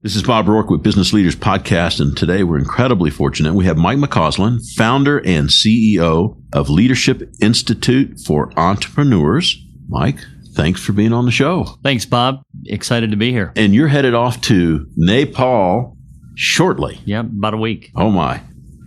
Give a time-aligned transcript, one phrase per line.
[0.00, 3.54] This is Bob Rourke with Business Leaders Podcast, and today we're incredibly fortunate.
[3.54, 9.60] We have Mike McCausland, founder and CEO of Leadership Institute for Entrepreneurs.
[9.88, 10.20] Mike,
[10.54, 11.64] thanks for being on the show.
[11.82, 12.42] Thanks, Bob.
[12.66, 13.52] Excited to be here.
[13.56, 15.96] And you're headed off to Nepal
[16.36, 17.00] shortly.
[17.04, 17.90] Yeah, about a week.
[17.96, 18.40] Oh, my.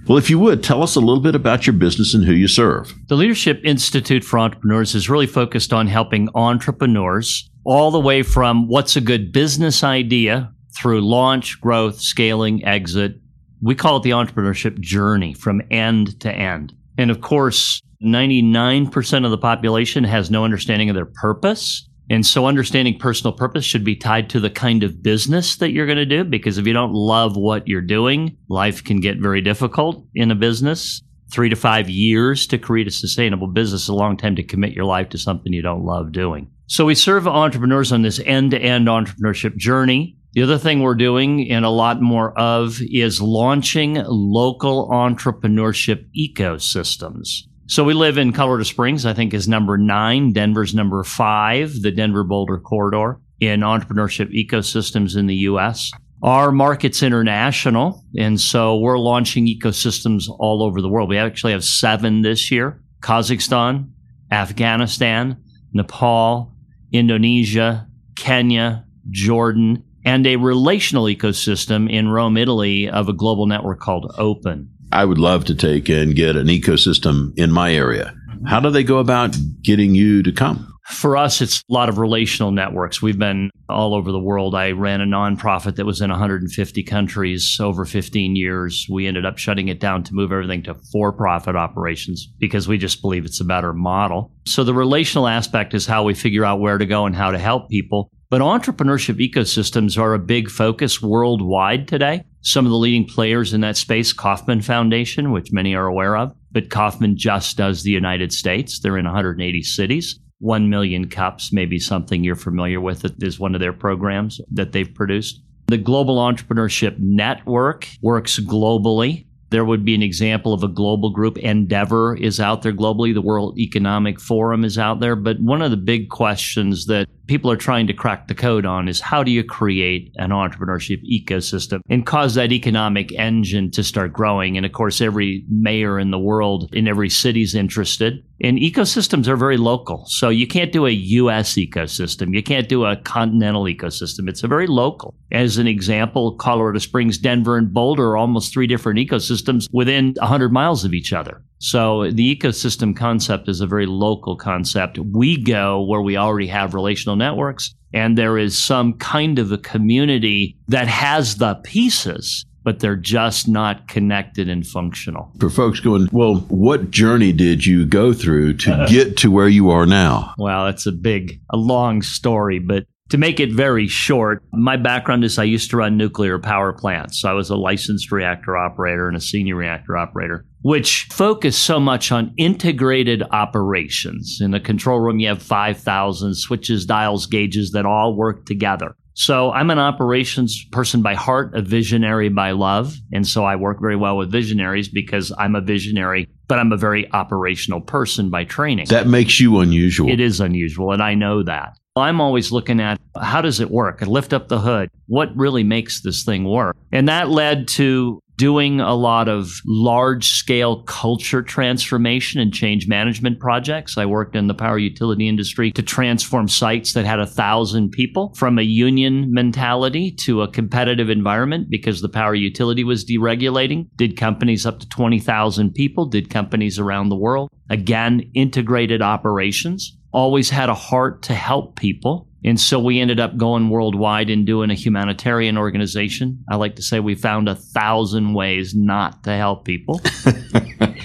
[0.08, 2.48] Well, if you would, tell us a little bit about your business and who you
[2.48, 2.94] serve.
[3.10, 8.70] The Leadership Institute for Entrepreneurs is really focused on helping entrepreneurs all the way from
[8.70, 13.16] what's a good business idea through launch, growth, scaling, exit.
[13.62, 16.74] We call it the entrepreneurship journey from end to end.
[16.98, 21.88] And of course, 99% of the population has no understanding of their purpose.
[22.10, 25.86] And so understanding personal purpose should be tied to the kind of business that you're
[25.86, 26.24] going to do.
[26.24, 30.36] Because if you don't love what you're doing, life can get very difficult in a
[30.36, 31.02] business.
[31.32, 34.84] Three to five years to create a sustainable business, a long time to commit your
[34.84, 36.52] life to something you don't love doing.
[36.68, 40.18] So we serve entrepreneurs on this end to end entrepreneurship journey.
[40.34, 47.42] The other thing we're doing and a lot more of is launching local entrepreneurship ecosystems.
[47.68, 50.32] So we live in Colorado Springs, I think is number nine.
[50.32, 55.92] Denver's number five, the Denver Boulder corridor in entrepreneurship ecosystems in the US.
[56.24, 61.10] Our market's international, and so we're launching ecosystems all over the world.
[61.10, 63.90] We actually have seven this year Kazakhstan,
[64.32, 66.54] Afghanistan, Nepal,
[66.94, 74.14] Indonesia, Kenya, Jordan, and a relational ecosystem in Rome, Italy, of a global network called
[74.18, 74.70] Open.
[74.92, 78.14] I would love to take and get an ecosystem in my area.
[78.46, 80.68] How do they go about getting you to come?
[80.90, 83.02] For us, it's a lot of relational networks.
[83.02, 84.56] We've been all over the world.
[84.56, 88.88] I ran a nonprofit that was in 150 countries over 15 years.
[88.90, 92.78] We ended up shutting it down to move everything to for profit operations because we
[92.78, 94.34] just believe it's a better model.
[94.46, 97.38] So the relational aspect is how we figure out where to go and how to
[97.38, 98.12] help people.
[98.32, 102.24] But entrepreneurship ecosystems are a big focus worldwide today.
[102.40, 106.34] Some of the leading players in that space, Kauffman Foundation, which many are aware of,
[106.50, 108.80] but Kauffman just does the United States.
[108.80, 110.18] They're in 180 cities.
[110.40, 114.72] 1 million cups, maybe something you're familiar with, it is one of their programs that
[114.72, 115.42] they've produced.
[115.68, 119.26] The Global Entrepreneurship Network works globally.
[119.50, 121.38] There would be an example of a global group.
[121.38, 123.14] Endeavor is out there globally.
[123.14, 125.18] The World Economic Forum is out there.
[125.18, 128.90] But one of the big questions that people are trying to crack the code on
[128.90, 134.12] is how do you create an entrepreneurship ecosystem and cause that economic engine to start
[134.12, 134.58] growing?
[134.58, 138.22] And of course, every mayor in the world in every city is interested.
[138.44, 140.04] And ecosystems are very local.
[140.08, 142.36] So you can't do a US ecosystem.
[142.36, 144.28] You can't do a continental ecosystem.
[144.28, 145.16] It's a very local.
[145.32, 150.52] As an example, Colorado Springs, Denver, and Boulder are almost three different ecosystems within 100
[150.52, 151.42] miles of each other.
[151.62, 154.98] So the ecosystem concept is a very local concept.
[154.98, 159.60] We go where we already have relational networks and there is some kind of a
[159.60, 165.32] community that has the pieces but they're just not connected and functional.
[165.40, 169.72] For folks going, well, what journey did you go through to get to where you
[169.72, 170.36] are now?
[170.38, 175.24] Well, it's a big, a long story, but to make it very short, my background
[175.24, 177.20] is I used to run nuclear power plants.
[177.20, 181.80] So I was a licensed reactor operator and a senior reactor operator, which focus so
[181.80, 184.40] much on integrated operations.
[184.42, 188.96] In the control room, you have 5,000 switches, dials, gauges that all work together.
[189.14, 192.96] So I'm an operations person by heart, a visionary by love.
[193.12, 196.78] And so I work very well with visionaries because I'm a visionary, but I'm a
[196.78, 198.86] very operational person by training.
[198.88, 200.10] That makes you unusual.
[200.10, 200.92] It is unusual.
[200.92, 201.78] And I know that.
[201.98, 204.02] I'm always looking at how does it work?
[204.02, 204.90] I lift up the hood.
[205.08, 206.78] What really makes this thing work?
[206.94, 213.40] And that led to doing a lot of large scale culture transformation and change management
[213.40, 214.00] projects.
[214.00, 218.34] I worked in the power utility industry to transform sites that had a thousand people
[218.36, 223.86] from a union mentality to a competitive environment because the power utility was deregulating.
[223.96, 227.48] Did companies up to 20,000 people, did companies around the world.
[227.70, 229.96] Again, integrated operations.
[230.14, 234.46] Always had a heart to help people and so we ended up going worldwide and
[234.46, 236.44] doing a humanitarian organization.
[236.50, 240.02] I like to say we found a thousand ways not to help people.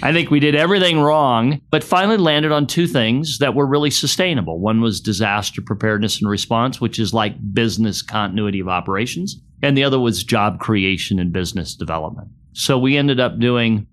[0.03, 3.91] I think we did everything wrong, but finally landed on two things that were really
[3.91, 4.61] sustainable.
[4.61, 9.41] One was disaster preparedness and response, which is like business continuity of operations.
[9.63, 12.29] And the other was job creation and business development.
[12.53, 13.87] So we ended up doing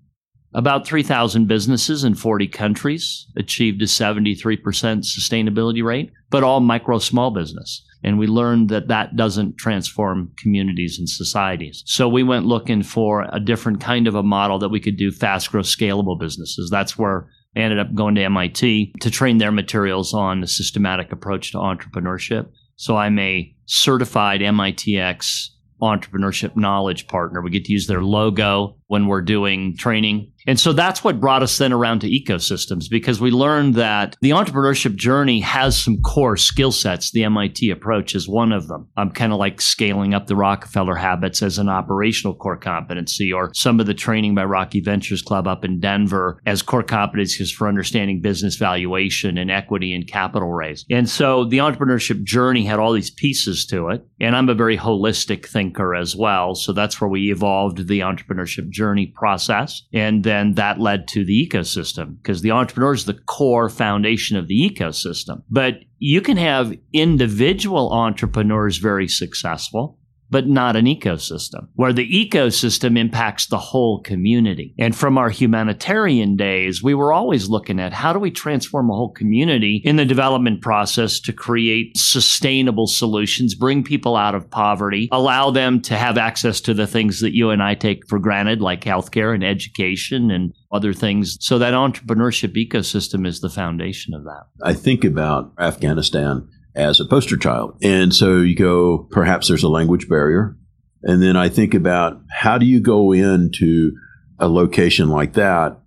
[0.54, 7.32] about 3,000 businesses in 40 countries achieved a 73% sustainability rate, but all micro small
[7.32, 7.84] business.
[8.04, 11.82] And we learned that that doesn't transform communities and societies.
[11.86, 15.10] So we went looking for a different kind of a model that we could do
[15.10, 16.70] fast growth scalable businesses.
[16.70, 21.12] That's where I ended up going to MIT to train their materials on a systematic
[21.12, 22.48] approach to entrepreneurship.
[22.76, 25.48] So I'm a certified MITx
[25.80, 27.42] entrepreneurship knowledge partner.
[27.42, 30.30] We get to use their logo when we're doing training.
[30.46, 34.30] And so that's what brought us then around to ecosystems because we learned that the
[34.30, 37.10] entrepreneurship journey has some core skill sets.
[37.10, 38.88] The MIT approach is one of them.
[38.96, 43.52] I'm kind of like scaling up the Rockefeller habits as an operational core competency or
[43.54, 47.66] some of the training by Rocky Ventures Club up in Denver as core competencies for
[47.66, 50.84] understanding business valuation and equity and capital raise.
[50.90, 54.06] And so the entrepreneurship journey had all these pieces to it.
[54.20, 56.54] And I'm a very holistic thinker as well.
[56.54, 59.82] So that's where we evolved the entrepreneurship journey process.
[59.92, 64.48] And then that led to the ecosystem because the entrepreneur is the core foundation of
[64.48, 65.42] the ecosystem.
[65.48, 69.98] But you can have individual entrepreneurs very successful
[70.34, 74.74] but not an ecosystem, where the ecosystem impacts the whole community.
[74.80, 78.94] And from our humanitarian days, we were always looking at how do we transform a
[78.94, 85.08] whole community in the development process to create sustainable solutions, bring people out of poverty,
[85.12, 88.60] allow them to have access to the things that you and I take for granted,
[88.60, 91.36] like healthcare and education and other things.
[91.38, 94.48] So that entrepreneurship ecosystem is the foundation of that.
[94.64, 97.76] I think about Afghanistan as a poster child.
[97.82, 100.56] And so you go, perhaps there's a language barrier.
[101.02, 103.92] And then I think about how do you go into
[104.38, 105.78] a location like that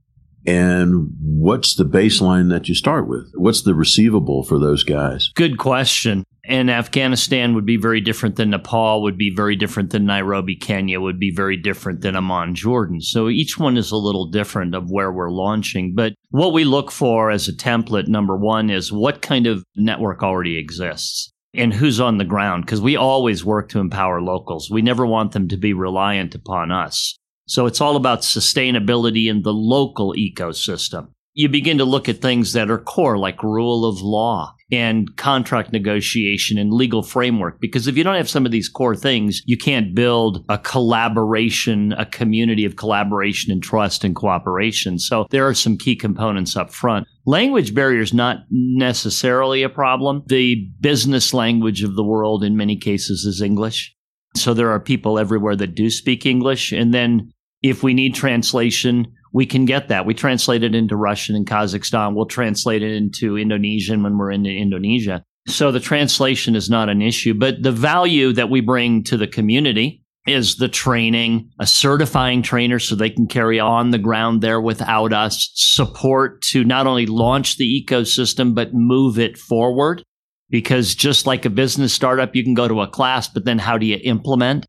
[0.46, 3.30] and what's the baseline that you start with?
[3.36, 5.30] What's the receivable for those guys?
[5.36, 6.24] Good question.
[6.50, 11.02] And Afghanistan would be very different than Nepal, would be very different than Nairobi, Kenya,
[11.02, 13.02] would be very different than Amman, Jordan.
[13.02, 15.94] So each one is a little different of where we're launching.
[15.94, 20.24] But what we look for as a template, number one, is what kind of network
[20.24, 22.66] already exists and who's on the ground.
[22.66, 24.72] Because we always work to empower locals.
[24.72, 27.18] We never want them to be reliant upon us.
[27.50, 31.10] So it's all about sustainability in the local ecosystem.
[31.34, 35.72] You begin to look at things that are core, like rule of law and contract
[35.72, 37.60] negotiation and legal framework.
[37.62, 41.94] Because if you don't have some of these core things, you can't build a collaboration,
[41.94, 45.00] a community of collaboration and trust and cooperation.
[45.00, 47.08] So there are some key components up front.
[47.26, 50.24] Language barriers not necessarily a problem.
[50.28, 53.96] The business language of the world in many cases is English.
[54.36, 56.72] So there are people everywhere that do speak English.
[56.72, 57.32] And then
[57.64, 60.08] if we need translation, we can get that.
[60.08, 62.16] We translate it into Russian in Kazakhstan.
[62.16, 65.24] We'll translate it into Indonesian when we're in Indonesia.
[65.48, 69.28] So the translation is not an issue, but the value that we bring to the
[69.28, 74.60] community is the training, a certifying trainer so they can carry on the ground there
[74.60, 80.02] without us, support to not only launch the ecosystem, but move it forward.
[80.50, 83.78] Because just like a business startup, you can go to a class, but then how
[83.78, 84.66] do you implement?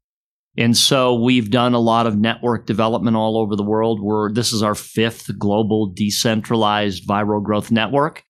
[0.58, 4.00] And so we've done a lot of network development all over the world.
[4.02, 8.24] We're, this is our fifth global decentralized viral growth network,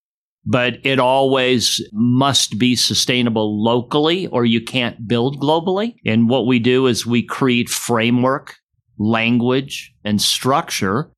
[0.44, 5.94] but it always must be sustainable locally or you can't build globally.
[6.04, 8.56] And what we do is we create framework,
[8.98, 11.10] language, and structure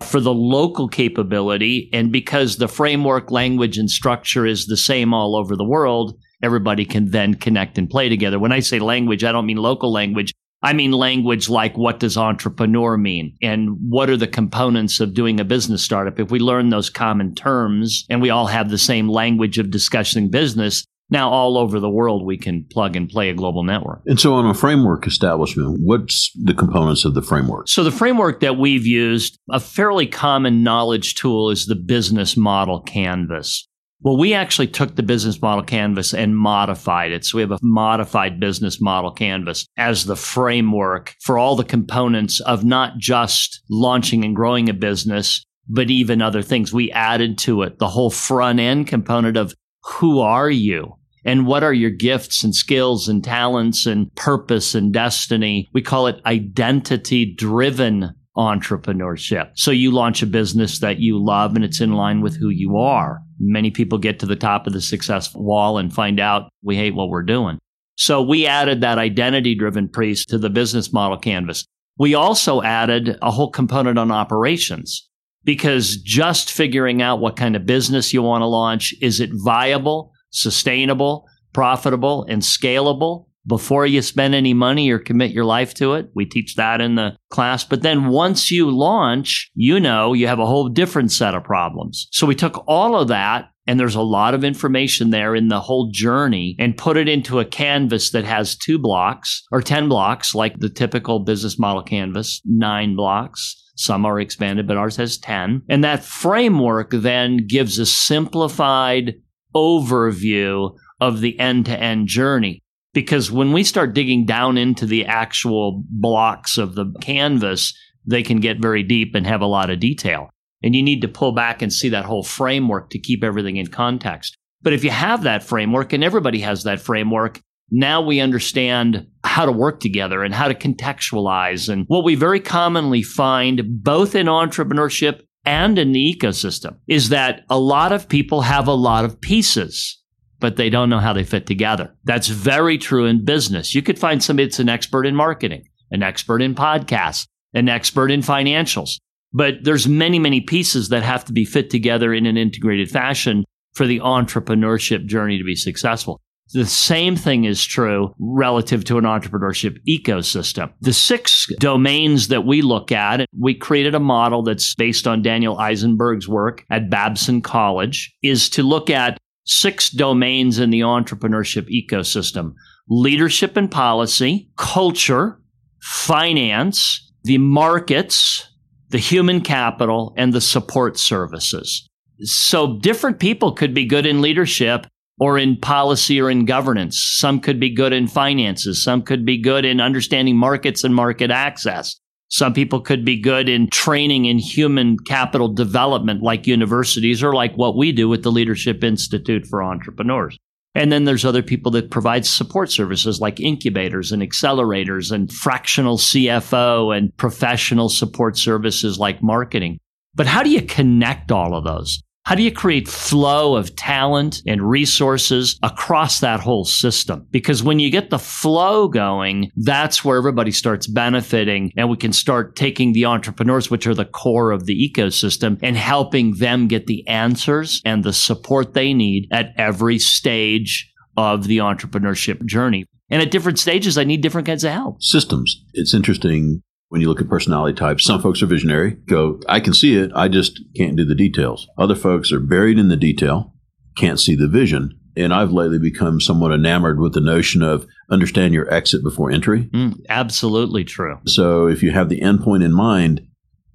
[0.00, 1.88] for the local capability.
[1.92, 6.84] And because the framework, language, and structure is the same all over the world, everybody
[6.84, 8.40] can then connect and play together.
[8.40, 10.32] When I say language, I don't mean local language.
[10.62, 15.38] I mean language like what does entrepreneur mean and what are the components of doing
[15.38, 16.18] a business startup?
[16.18, 20.30] If we learn those common terms and we all have the same language of discussing
[20.30, 24.02] business, now all over the world we can plug and play a global network.
[24.06, 27.68] And so on a framework establishment, what's the components of the framework?
[27.68, 32.80] So the framework that we've used, a fairly common knowledge tool is the business model
[32.80, 33.68] canvas.
[34.00, 37.24] Well, we actually took the business model canvas and modified it.
[37.24, 42.40] So we have a modified business model canvas as the framework for all the components
[42.40, 46.72] of not just launching and growing a business, but even other things.
[46.72, 50.96] We added to it the whole front end component of who are you?
[51.24, 55.68] And what are your gifts and skills and talents and purpose and destiny?
[55.72, 59.50] We call it identity driven entrepreneurship.
[59.54, 62.76] So you launch a business that you love and it's in line with who you
[62.76, 63.22] are.
[63.38, 66.94] Many people get to the top of the success wall and find out we hate
[66.94, 67.58] what we're doing.
[67.96, 71.64] So we added that identity driven piece to the business model canvas.
[71.98, 75.08] We also added a whole component on operations
[75.44, 80.12] because just figuring out what kind of business you want to launch, is it viable,
[80.30, 83.25] sustainable, profitable, and scalable?
[83.46, 86.10] Before you spend any money or commit your life to it.
[86.14, 87.64] We teach that in the class.
[87.64, 92.08] But then once you launch, you know you have a whole different set of problems.
[92.10, 95.60] So we took all of that and there's a lot of information there in the
[95.60, 100.34] whole journey and put it into a canvas that has two blocks or 10 blocks,
[100.34, 103.62] like the typical business model canvas, nine blocks.
[103.76, 105.62] Some are expanded, but ours has 10.
[105.68, 109.16] And that framework then gives a simplified
[109.54, 112.62] overview of the end to end journey.
[112.96, 118.40] Because when we start digging down into the actual blocks of the canvas, they can
[118.40, 120.30] get very deep and have a lot of detail.
[120.62, 123.66] And you need to pull back and see that whole framework to keep everything in
[123.66, 124.38] context.
[124.62, 127.38] But if you have that framework and everybody has that framework,
[127.70, 131.68] now we understand how to work together and how to contextualize.
[131.68, 137.42] And what we very commonly find both in entrepreneurship and in the ecosystem is that
[137.50, 140.02] a lot of people have a lot of pieces,
[140.40, 141.94] but they don't know how they fit together.
[142.04, 143.74] That's very true in business.
[143.74, 148.10] You could find somebody that's an expert in marketing, an expert in podcasts, an expert
[148.10, 148.98] in financials.
[149.32, 153.44] But there's many, many pieces that have to be fit together in an integrated fashion
[153.74, 156.20] for the entrepreneurship journey to be successful.
[156.52, 160.72] The same thing is true relative to an entrepreneurship ecosystem.
[160.80, 165.56] The six domains that we look at, we created a model that's based on Daniel
[165.56, 172.54] Isenberg's work at Babson College, is to look at six domains in the entrepreneurship ecosystem
[172.88, 175.40] leadership and policy, culture,
[175.80, 178.48] finance, the markets,
[178.90, 181.88] the human capital, and the support services.
[182.20, 184.86] So different people could be good in leadership
[185.18, 186.96] or in policy or in governance.
[187.16, 188.82] Some could be good in finances.
[188.82, 191.96] Some could be good in understanding markets and market access.
[192.28, 197.54] Some people could be good in training in human capital development, like universities or like
[197.54, 200.36] what we do with the Leadership Institute for Entrepreneurs.
[200.74, 205.96] And then there's other people that provide support services like incubators and accelerators and fractional
[205.96, 209.78] CFO and professional support services like marketing.
[210.14, 212.02] But how do you connect all of those?
[212.26, 217.24] How do you create flow of talent and resources across that whole system?
[217.30, 222.12] Because when you get the flow going, that's where everybody starts benefiting and we can
[222.12, 226.88] start taking the entrepreneurs, which are the core of the ecosystem and helping them get
[226.88, 232.86] the answers and the support they need at every stage of the entrepreneurship journey.
[233.08, 235.00] And at different stages, I need different kinds of help.
[235.00, 235.62] Systems.
[235.74, 239.74] It's interesting when you look at personality types, some folks are visionary, go, I can
[239.74, 241.66] see it, I just can't do the details.
[241.76, 243.52] Other folks are buried in the detail,
[243.96, 244.98] can't see the vision.
[245.16, 249.64] And I've lately become somewhat enamored with the notion of understand your exit before entry.
[249.72, 251.18] Mm, absolutely true.
[251.24, 253.26] So if you have the endpoint in mind,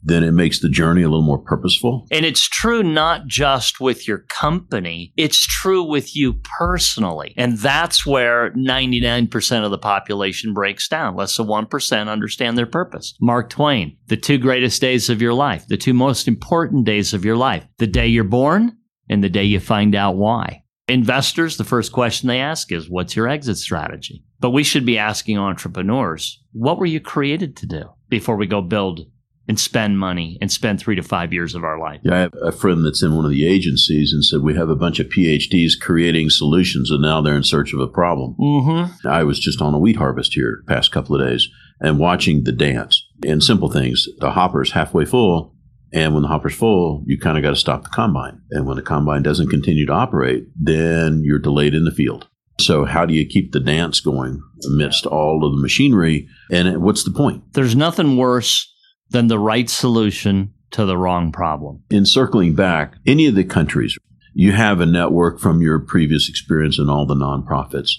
[0.04, 2.08] then it makes the journey a little more purposeful.
[2.12, 7.34] And it's true not just with your company, it's true with you personally.
[7.38, 11.16] And that's where 99% of the population breaks down.
[11.16, 13.16] Less than 1% understand their purpose.
[13.22, 17.26] Mark Twain, the two greatest days of your life, the two most important days of
[17.26, 18.78] your life, the day you're born
[19.10, 20.64] and the day you find out why.
[20.88, 24.26] Investors, the first question they ask is, What's your exit strategy?
[24.40, 28.62] But we should be asking entrepreneurs, What were you created to do before we go
[28.62, 29.02] build
[29.48, 32.00] and spend money and spend three to five years of our life.
[32.04, 34.70] Yeah, I have a friend that's in one of the agencies and said we have
[34.70, 38.36] a bunch of PhDs creating solutions, and now they're in search of a problem.
[38.40, 39.08] Mm-hmm.
[39.08, 42.52] I was just on a wheat harvest here past couple of days and watching the
[42.52, 44.08] dance and simple things.
[44.20, 45.56] The hopper's halfway full,
[45.92, 48.42] and when the hopper's full, you kind of got to stop the combine.
[48.52, 52.28] And when the combine doesn't continue to operate, then you're delayed in the field.
[52.60, 56.28] So, how do you keep the dance going amidst all of the machinery?
[56.52, 57.54] And what's the point?
[57.54, 58.72] There's nothing worse
[59.12, 61.84] than the right solution to the wrong problem.
[61.90, 63.98] In circling back, any of the countries,
[64.34, 67.92] you have a network from your previous experience in all the nonprofits.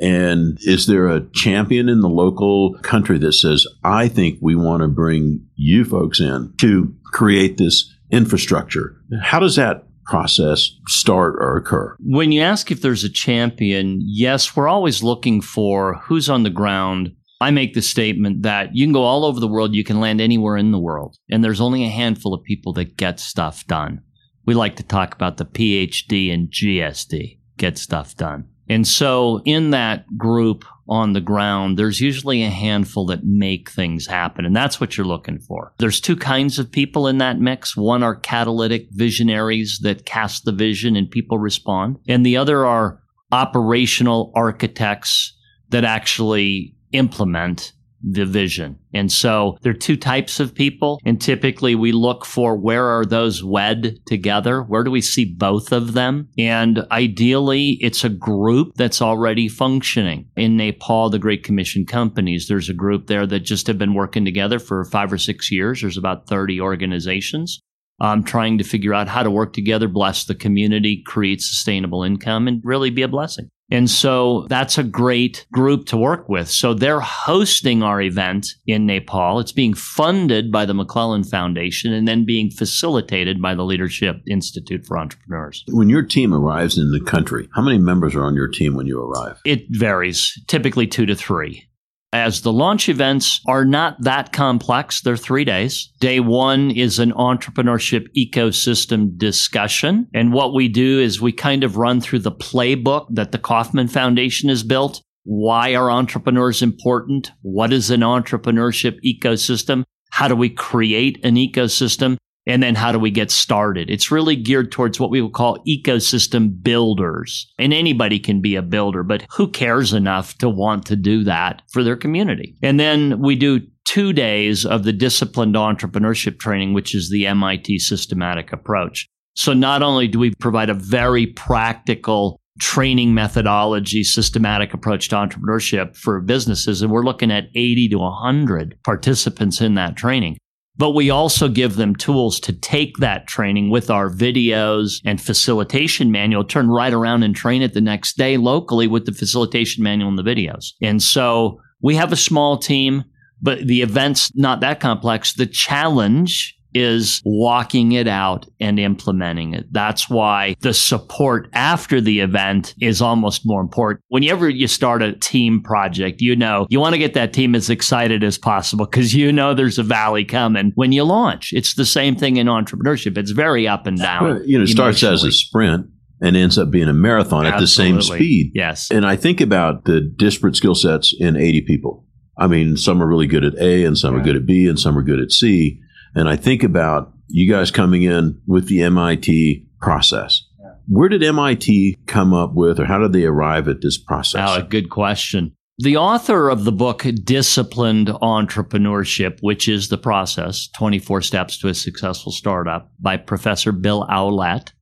[0.00, 4.82] And is there a champion in the local country that says, I think we want
[4.82, 8.96] to bring you folks in to create this infrastructure?
[9.22, 11.96] How does that process start or occur?
[12.00, 16.50] When you ask if there's a champion, yes, we're always looking for who's on the
[16.50, 20.00] ground I make the statement that you can go all over the world, you can
[20.00, 23.66] land anywhere in the world, and there's only a handful of people that get stuff
[23.66, 24.02] done.
[24.44, 28.48] We like to talk about the PhD and GSD, get stuff done.
[28.68, 34.06] And so in that group on the ground, there's usually a handful that make things
[34.06, 34.44] happen.
[34.44, 35.72] And that's what you're looking for.
[35.78, 37.76] There's two kinds of people in that mix.
[37.76, 41.98] One are catalytic visionaries that cast the vision and people respond.
[42.08, 43.00] And the other are
[43.32, 45.34] operational architects
[45.70, 48.78] that actually implement the vision.
[48.94, 51.00] And so there are two types of people.
[51.04, 54.62] And typically we look for where are those wed together?
[54.62, 56.28] Where do we see both of them?
[56.38, 60.28] And ideally it's a group that's already functioning.
[60.36, 64.24] In Nepal, the Great Commission companies, there's a group there that just have been working
[64.24, 65.80] together for five or six years.
[65.80, 67.60] There's about 30 organizations.
[68.00, 72.46] Um, trying to figure out how to work together, bless the community, create sustainable income,
[72.46, 73.50] and really be a blessing.
[73.70, 76.48] And so that's a great group to work with.
[76.48, 79.40] So they're hosting our event in Nepal.
[79.40, 84.86] It's being funded by the Maclellan Foundation and then being facilitated by the Leadership Institute
[84.86, 85.64] for Entrepreneurs.
[85.68, 88.86] When your team arrives in the country, how many members are on your team when
[88.86, 89.38] you arrive?
[89.44, 91.67] It varies, typically two to three
[92.12, 95.02] as the launch events are not that complex.
[95.02, 95.92] They're three days.
[96.00, 100.08] Day one is an entrepreneurship ecosystem discussion.
[100.14, 103.88] And what we do is we kind of run through the playbook that the Kauffman
[103.88, 105.02] Foundation has built.
[105.24, 107.32] Why are entrepreneurs important?
[107.42, 109.84] What is an entrepreneurship ecosystem?
[110.10, 112.16] How do we create an ecosystem?
[112.48, 113.90] And then how do we get started?
[113.90, 117.52] It's really geared towards what we would call ecosystem builders.
[117.58, 121.62] And anybody can be a builder, but who cares enough to want to do that
[121.70, 122.56] for their community?
[122.62, 127.78] And then we do two days of the disciplined entrepreneurship training, which is the MIT
[127.80, 129.06] systematic approach.
[129.34, 135.96] So not only do we provide a very practical training methodology, systematic approach to entrepreneurship
[135.96, 140.38] for businesses, and we're looking at 80 to 100 participants in that training.
[140.78, 146.12] But we also give them tools to take that training with our videos and facilitation
[146.12, 150.08] manual, turn right around and train it the next day locally with the facilitation manual
[150.08, 150.72] and the videos.
[150.80, 153.04] And so we have a small team,
[153.42, 155.34] but the event's not that complex.
[155.34, 159.66] The challenge is walking it out and implementing it.
[159.72, 164.04] That's why the support after the event is almost more important.
[164.08, 167.70] Whenever you start a team project, you know, you want to get that team as
[167.70, 171.52] excited as possible because you know there's a valley coming when you launch.
[171.52, 173.18] It's the same thing in entrepreneurship.
[173.18, 174.24] It's very up and down.
[174.24, 175.86] Well, you know, it starts as a sprint
[176.20, 177.56] and ends up being a marathon Absolutely.
[177.56, 178.52] at the same speed.
[178.54, 178.90] Yes.
[178.90, 182.04] And I think about the disparate skill sets in 80 people.
[182.38, 184.20] I mean, some are really good at A and some right.
[184.20, 185.80] are good at B and some are good at C.
[186.14, 190.44] And I think about you guys coming in with the MIT process.
[190.88, 194.48] Where did MIT come up with, or how did they arrive at this process?
[194.48, 195.52] Oh, good question.
[195.80, 201.74] The author of the book, Disciplined Entrepreneurship, which is the process 24 Steps to a
[201.74, 204.72] Successful Startup by Professor Bill Aulet,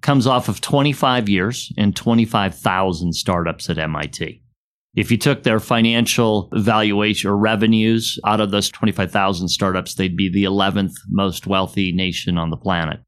[0.00, 4.42] comes off of 25 years and 25,000 startups at MIT.
[4.98, 10.28] If you took their financial valuation or revenues out of those 25,000 startups, they'd be
[10.28, 12.98] the 11th most wealthy nation on the planet.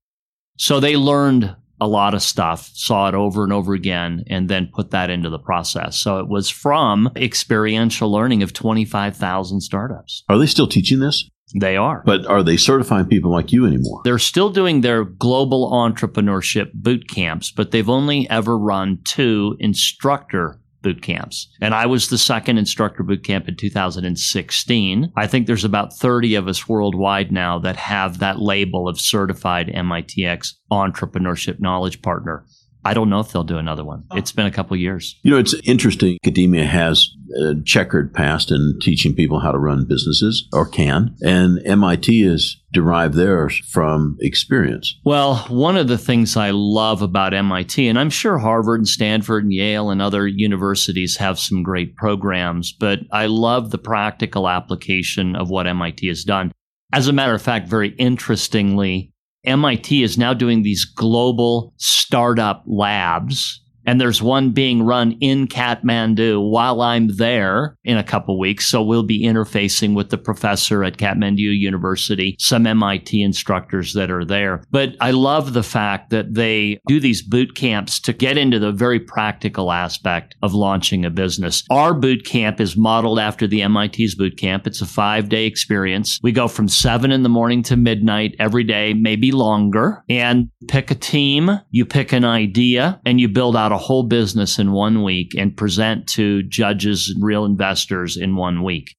[0.57, 4.70] So they learned a lot of stuff, saw it over and over again, and then
[4.72, 5.98] put that into the process.
[5.98, 10.22] So it was from experiential learning of 25,000 startups.
[10.29, 11.29] Are they still teaching this?
[11.61, 12.05] They are.
[12.07, 14.03] But are they certifying people like you anymore?
[14.05, 20.61] They're still doing their global entrepreneurship boot camps, but they've only ever run two instructor
[20.82, 21.48] boot camps.
[21.60, 25.12] And I was the second instructor boot camp in 2016.
[25.16, 29.68] I think there's about 30 of us worldwide now that have that label of certified
[29.68, 32.44] MITx entrepreneurship knowledge partner.
[32.84, 34.04] I don't know if they'll do another one.
[34.10, 34.16] Oh.
[34.16, 35.18] It's been a couple years.
[35.22, 36.18] You know, it's interesting.
[36.24, 37.10] Academia has
[37.42, 42.60] a checkered past in teaching people how to run businesses, or can, and MIT is
[42.72, 44.98] derived theirs from experience.
[45.04, 49.44] Well, one of the things I love about MIT, and I'm sure Harvard and Stanford
[49.44, 55.36] and Yale and other universities have some great programs, but I love the practical application
[55.36, 56.52] of what MIT has done.
[56.92, 59.10] As a matter of fact, very interestingly,
[59.44, 66.48] MIT is now doing these global startup labs and there's one being run in Kathmandu
[66.48, 68.66] while I'm there in a couple weeks.
[68.66, 74.24] So we'll be interfacing with the professor at Kathmandu University, some MIT instructors that are
[74.24, 74.62] there.
[74.70, 78.70] But I love the fact that they do these boot camps to get into the
[78.70, 81.64] very practical aspect of launching a business.
[81.68, 84.68] Our boot camp is modeled after the MIT's boot camp.
[84.68, 86.20] It's a five day experience.
[86.22, 90.92] We go from seven in the morning to midnight every day, maybe longer, and pick
[90.92, 91.50] a team.
[91.72, 95.56] You pick an idea and you build out a whole business in one week and
[95.56, 98.94] present to judges and real investors in one week.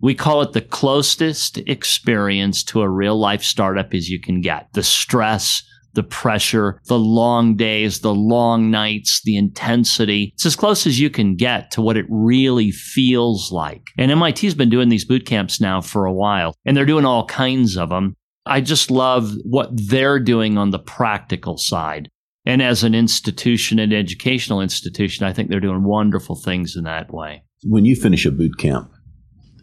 [0.00, 4.68] We call it the closest experience to a real life startup as you can get.
[4.74, 5.62] The stress,
[5.94, 10.32] the pressure, the long days, the long nights, the intensity.
[10.34, 13.88] It's as close as you can get to what it really feels like.
[13.96, 17.26] And MIT's been doing these boot camps now for a while, and they're doing all
[17.26, 18.14] kinds of them.
[18.46, 22.10] I just love what they're doing on the practical side.
[22.46, 27.12] And as an institution, an educational institution, I think they're doing wonderful things in that
[27.12, 27.42] way.
[27.64, 28.90] When you finish a boot camp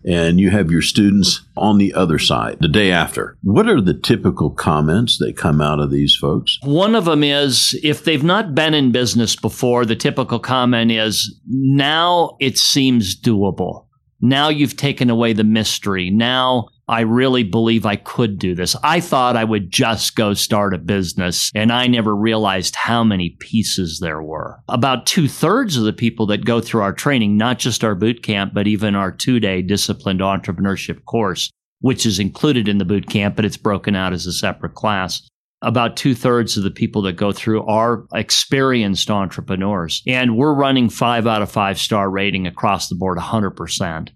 [0.04, 3.94] and you have your students on the other side the day after, what are the
[3.94, 6.58] typical comments that come out of these folks?
[6.63, 11.39] One of them is if they've not been in business before, the typical comment is
[11.48, 13.86] now it seems doable.
[14.22, 16.10] Now you've taken away the mystery.
[16.10, 18.75] Now I really believe I could do this.
[18.84, 23.38] I thought I would just go start a business, and I never realized how many
[23.39, 24.60] pieces there were.
[24.67, 28.23] About two thirds of the people that go through our training, not just our boot
[28.23, 31.49] camp, but even our two day disciplined entrepreneurship course,
[31.80, 35.25] which is included in the boot camp, but it's broken out as a separate class.
[35.62, 40.04] About two thirds of the people that go through are experienced entrepreneurs.
[40.06, 44.10] And we're running five out of five star rating across the board, 100%.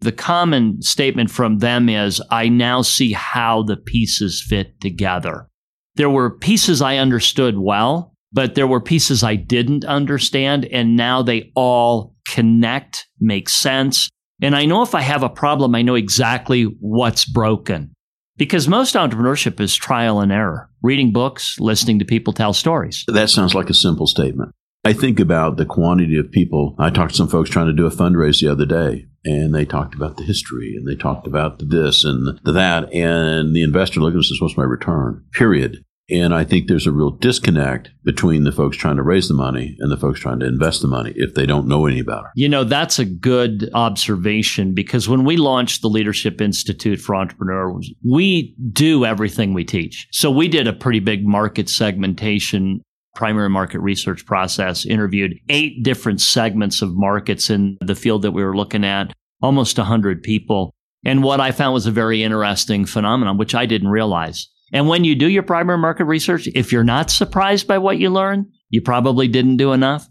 [0.00, 5.48] The common statement from them is I now see how the pieces fit together.
[5.96, 11.22] There were pieces I understood well, but there were pieces I didn't understand, and now
[11.22, 14.08] they all connect, make sense.
[14.40, 17.92] And I know if I have a problem, I know exactly what's broken.
[18.36, 23.04] Because most entrepreneurship is trial and error, reading books, listening to people tell stories.
[23.08, 24.52] That sounds like a simple statement.
[24.84, 26.76] I think about the quantity of people.
[26.78, 29.66] I talked to some folks trying to do a fundraise the other day, and they
[29.66, 32.92] talked about the history and they talked about this and the that.
[32.94, 35.24] And the investor looked at us and says, What's my return?
[35.32, 35.84] Period.
[36.10, 39.76] And I think there's a real disconnect between the folks trying to raise the money
[39.78, 42.30] and the folks trying to invest the money if they don't know any it.
[42.34, 47.92] You know, that's a good observation because when we launched the Leadership Institute for Entrepreneurs,
[48.02, 50.08] we do everything we teach.
[50.10, 52.80] So we did a pretty big market segmentation
[53.18, 58.44] primary market research process, interviewed eight different segments of markets in the field that we
[58.44, 60.72] were looking at, almost 100 people.
[61.04, 64.48] And what I found was a very interesting phenomenon, which I didn't realize.
[64.72, 68.08] And when you do your primary market research, if you're not surprised by what you
[68.08, 70.06] learn, you probably didn't do enough.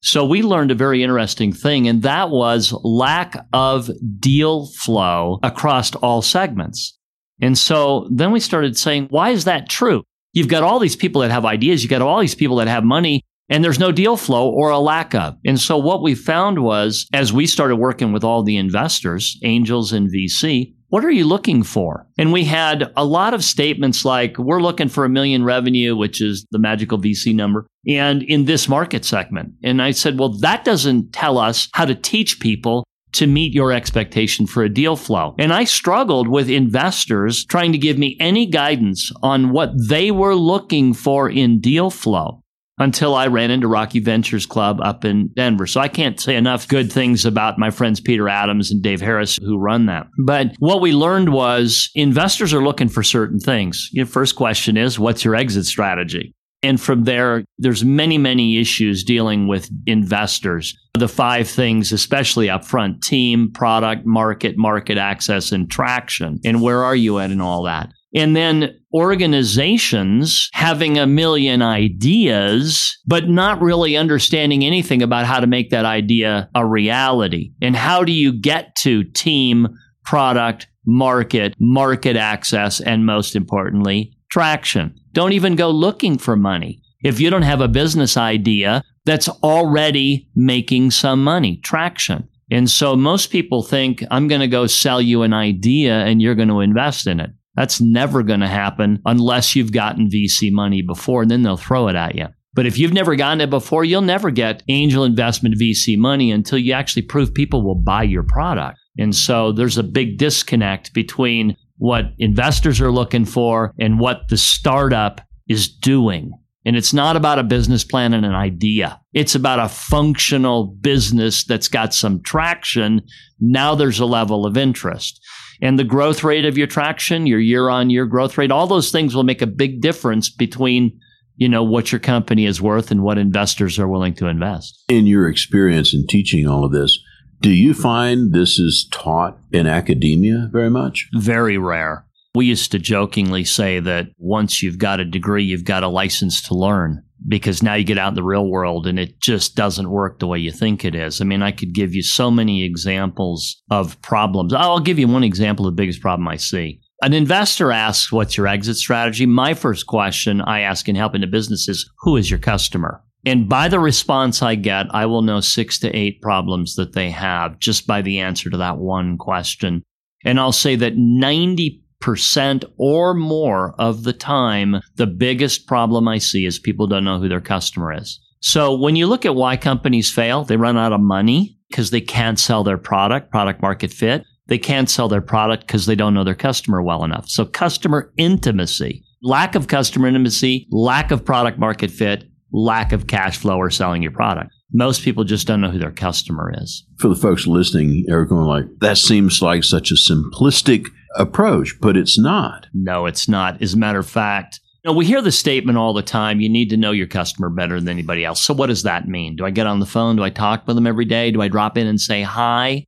[0.00, 5.94] So we learned a very interesting thing, and that was lack of deal flow across
[5.96, 6.98] all segments.
[7.40, 10.02] And so then we started saying, why is that true?
[10.32, 12.84] You've got all these people that have ideas, you've got all these people that have
[12.84, 15.36] money, and there's no deal flow or a lack of.
[15.44, 19.92] And so what we found was as we started working with all the investors, angels
[19.92, 22.06] and VC, what are you looking for?
[22.16, 26.22] And we had a lot of statements like, we're looking for a million revenue, which
[26.22, 29.52] is the magical VC number, and in this market segment.
[29.62, 33.72] And I said, well, that doesn't tell us how to teach people to meet your
[33.72, 35.34] expectation for a deal flow.
[35.38, 40.34] And I struggled with investors trying to give me any guidance on what they were
[40.34, 42.42] looking for in deal flow
[42.78, 45.66] until I ran into Rocky Ventures Club up in Denver.
[45.66, 49.36] So I can't say enough good things about my friends Peter Adams and Dave Harris
[49.36, 50.06] who run that.
[50.24, 53.90] But what we learned was investors are looking for certain things.
[53.92, 56.32] Your first question is, what's your exit strategy?
[56.62, 60.76] And from there, there's many, many issues dealing with investors.
[60.94, 66.40] The five things, especially upfront team, product, market, market access, and traction.
[66.44, 67.92] And where are you at in all that?
[68.14, 75.46] And then organizations having a million ideas, but not really understanding anything about how to
[75.46, 77.52] make that idea a reality.
[77.60, 79.68] And how do you get to team,
[80.04, 84.94] product, market, market access, and most importantly, traction.
[85.18, 86.80] Don't even go looking for money.
[87.02, 92.28] If you don't have a business idea that's already making some money, traction.
[92.52, 96.36] And so most people think, I'm going to go sell you an idea and you're
[96.36, 97.30] going to invest in it.
[97.56, 101.88] That's never going to happen unless you've gotten VC money before, and then they'll throw
[101.88, 102.28] it at you.
[102.54, 106.60] But if you've never gotten it before, you'll never get angel investment VC money until
[106.60, 108.78] you actually prove people will buy your product.
[108.96, 114.36] And so there's a big disconnect between what investors are looking for and what the
[114.36, 116.32] startup is doing.
[116.64, 119.00] And it's not about a business plan and an idea.
[119.14, 123.00] It's about a functional business that's got some traction.
[123.40, 125.24] Now there's a level of interest.
[125.62, 128.90] And the growth rate of your traction, your year on year growth rate, all those
[128.90, 131.00] things will make a big difference between
[131.36, 134.84] you know what your company is worth and what investors are willing to invest.
[134.88, 136.98] In your experience in teaching all of this,
[137.40, 141.08] do you find this is taught in academia very much?
[141.14, 142.04] Very rare.
[142.34, 146.42] We used to jokingly say that once you've got a degree, you've got a license
[146.42, 149.90] to learn because now you get out in the real world and it just doesn't
[149.90, 151.20] work the way you think it is.
[151.20, 154.52] I mean, I could give you so many examples of problems.
[154.52, 156.80] I'll give you one example of the biggest problem I see.
[157.02, 159.26] An investor asks, What's your exit strategy?
[159.26, 163.02] My first question I ask in helping a business is, Who is your customer?
[163.28, 167.10] And by the response I get, I will know six to eight problems that they
[167.10, 169.82] have just by the answer to that one question.
[170.24, 176.46] And I'll say that 90% or more of the time, the biggest problem I see
[176.46, 178.18] is people don't know who their customer is.
[178.40, 182.00] So when you look at why companies fail, they run out of money because they
[182.00, 184.24] can't sell their product, product market fit.
[184.46, 187.28] They can't sell their product because they don't know their customer well enough.
[187.28, 193.38] So customer intimacy, lack of customer intimacy, lack of product market fit lack of cash
[193.38, 194.52] flow or selling your product.
[194.72, 196.84] Most people just don't know who their customer is.
[196.98, 201.96] For the folks listening, are going like, that seems like such a simplistic approach, but
[201.96, 202.66] it's not.
[202.74, 203.62] No, it's not.
[203.62, 206.48] As a matter of fact, you know, we hear the statement all the time you
[206.48, 208.42] need to know your customer better than anybody else.
[208.42, 209.36] So, what does that mean?
[209.36, 210.16] Do I get on the phone?
[210.16, 211.30] Do I talk with them every day?
[211.30, 212.84] Do I drop in and say hi?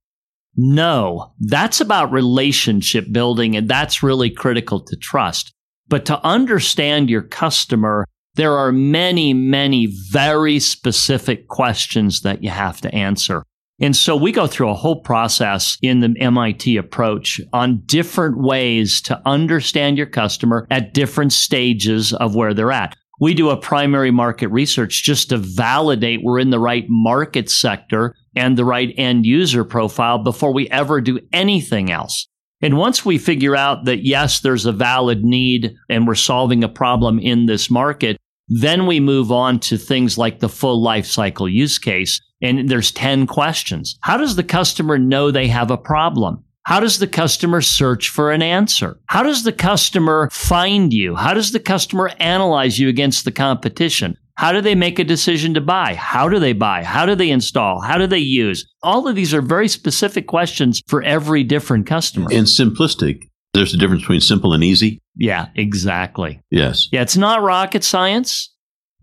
[0.57, 5.53] No, that's about relationship building, and that's really critical to trust.
[5.89, 12.81] But to understand your customer, there are many, many very specific questions that you have
[12.83, 13.43] to answer.
[13.81, 19.01] And so we go through a whole process in the MIT approach on different ways
[19.03, 22.95] to understand your customer at different stages of where they're at.
[23.21, 28.15] We do a primary market research just to validate we're in the right market sector
[28.37, 32.29] and the right end user profile before we ever do anything else.
[32.63, 36.69] And once we figure out that yes, there's a valid need and we're solving a
[36.69, 38.17] problem in this market,
[38.49, 42.21] then we move on to things like the full life cycle use case.
[42.43, 43.99] And there's 10 questions.
[44.03, 46.43] How does the customer know they have a problem?
[46.65, 49.01] How does the customer search for an answer?
[49.07, 51.17] How does the customer find you?
[51.17, 54.17] How does the customer analyze you against the competition?
[54.41, 55.93] How do they make a decision to buy?
[55.93, 56.83] How do they buy?
[56.83, 57.83] How do they install?
[57.83, 58.67] How do they use?
[58.83, 62.27] All of these are very specific questions for every different customer.
[62.33, 63.29] And simplistic.
[63.53, 64.99] There's a difference between simple and easy.
[65.15, 66.41] Yeah, exactly.
[66.49, 66.89] Yes.
[66.91, 68.51] Yeah, it's not rocket science.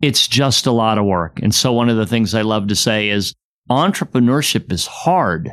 [0.02, 1.39] It's just a lot of work.
[1.43, 3.36] And so one of the things I love to say is
[3.69, 5.52] entrepreneurship is hard,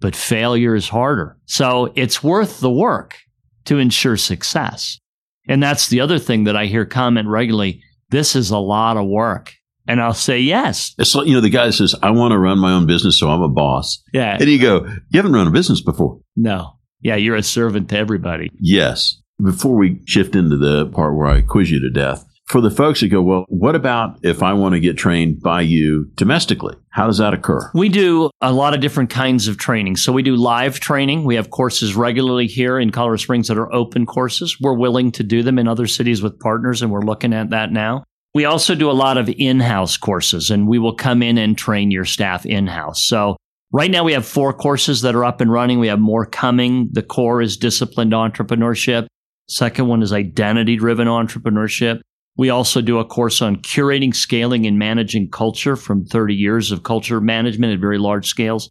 [0.00, 1.36] but failure is harder.
[1.44, 3.18] So it's worth the work
[3.66, 4.98] to ensure success.
[5.46, 7.82] And that's the other thing that I hear comment regularly.
[8.10, 9.54] This is a lot of work.
[9.86, 10.94] And I'll say yes.
[10.98, 13.28] It's like, you know, the guy says, I want to run my own business, so
[13.28, 14.02] I'm a boss.
[14.12, 14.36] Yeah.
[14.38, 16.20] And you go, You haven't run a business before.
[16.36, 16.76] No.
[17.00, 18.50] Yeah, you're a servant to everybody.
[18.60, 19.20] Yes.
[19.42, 22.98] Before we shift into the part where I quiz you to death, for the folks
[22.98, 26.74] that go, well, what about if I want to get trained by you domestically?
[26.88, 27.70] How does that occur?
[27.74, 29.94] We do a lot of different kinds of training.
[29.96, 31.22] So we do live training.
[31.22, 34.60] We have courses regularly here in Colorado Springs that are open courses.
[34.60, 37.70] We're willing to do them in other cities with partners, and we're looking at that
[37.70, 38.02] now.
[38.34, 41.56] We also do a lot of in house courses, and we will come in and
[41.56, 43.04] train your staff in house.
[43.04, 43.36] So
[43.72, 45.78] Right now, we have four courses that are up and running.
[45.78, 46.88] We have more coming.
[46.90, 49.06] The core is disciplined entrepreneurship.
[49.48, 52.00] Second one is identity driven entrepreneurship.
[52.36, 56.82] We also do a course on curating, scaling, and managing culture from 30 years of
[56.82, 58.70] culture management at very large scales.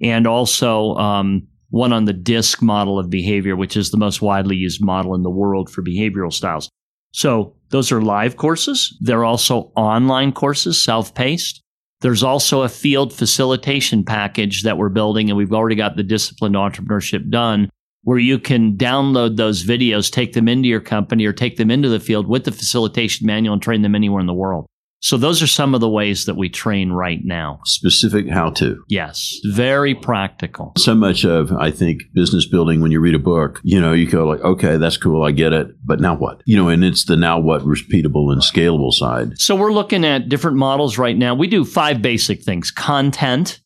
[0.00, 4.56] And also um, one on the DISC model of behavior, which is the most widely
[4.56, 6.70] used model in the world for behavioral styles.
[7.12, 8.96] So those are live courses.
[9.00, 11.62] They're also online courses, self paced.
[12.00, 16.54] There's also a field facilitation package that we're building, and we've already got the disciplined
[16.54, 17.68] entrepreneurship done,
[18.02, 21.88] where you can download those videos, take them into your company, or take them into
[21.88, 24.66] the field with the facilitation manual and train them anywhere in the world.
[25.02, 27.60] So those are some of the ways that we train right now.
[27.64, 28.84] Specific how to.
[28.88, 30.74] Yes, very practical.
[30.76, 34.06] So much of, I think, business building, when you read a book, you know, you
[34.06, 35.68] go like, okay, that's cool, I get it.
[35.82, 36.42] But now what?
[36.44, 39.38] You know, and it's the now what repeatable and scalable side.
[39.38, 41.34] So we're looking at different models right now.
[41.34, 43.60] We do five basic things content,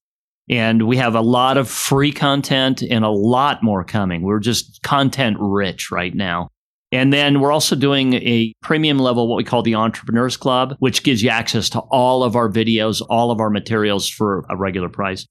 [0.49, 4.23] and we have a lot of free content and a lot more coming.
[4.23, 6.49] We're just content rich right now.
[6.93, 11.03] And then we're also doing a premium level, what we call the Entrepreneurs Club, which
[11.03, 14.89] gives you access to all of our videos, all of our materials for a regular
[14.89, 15.27] price.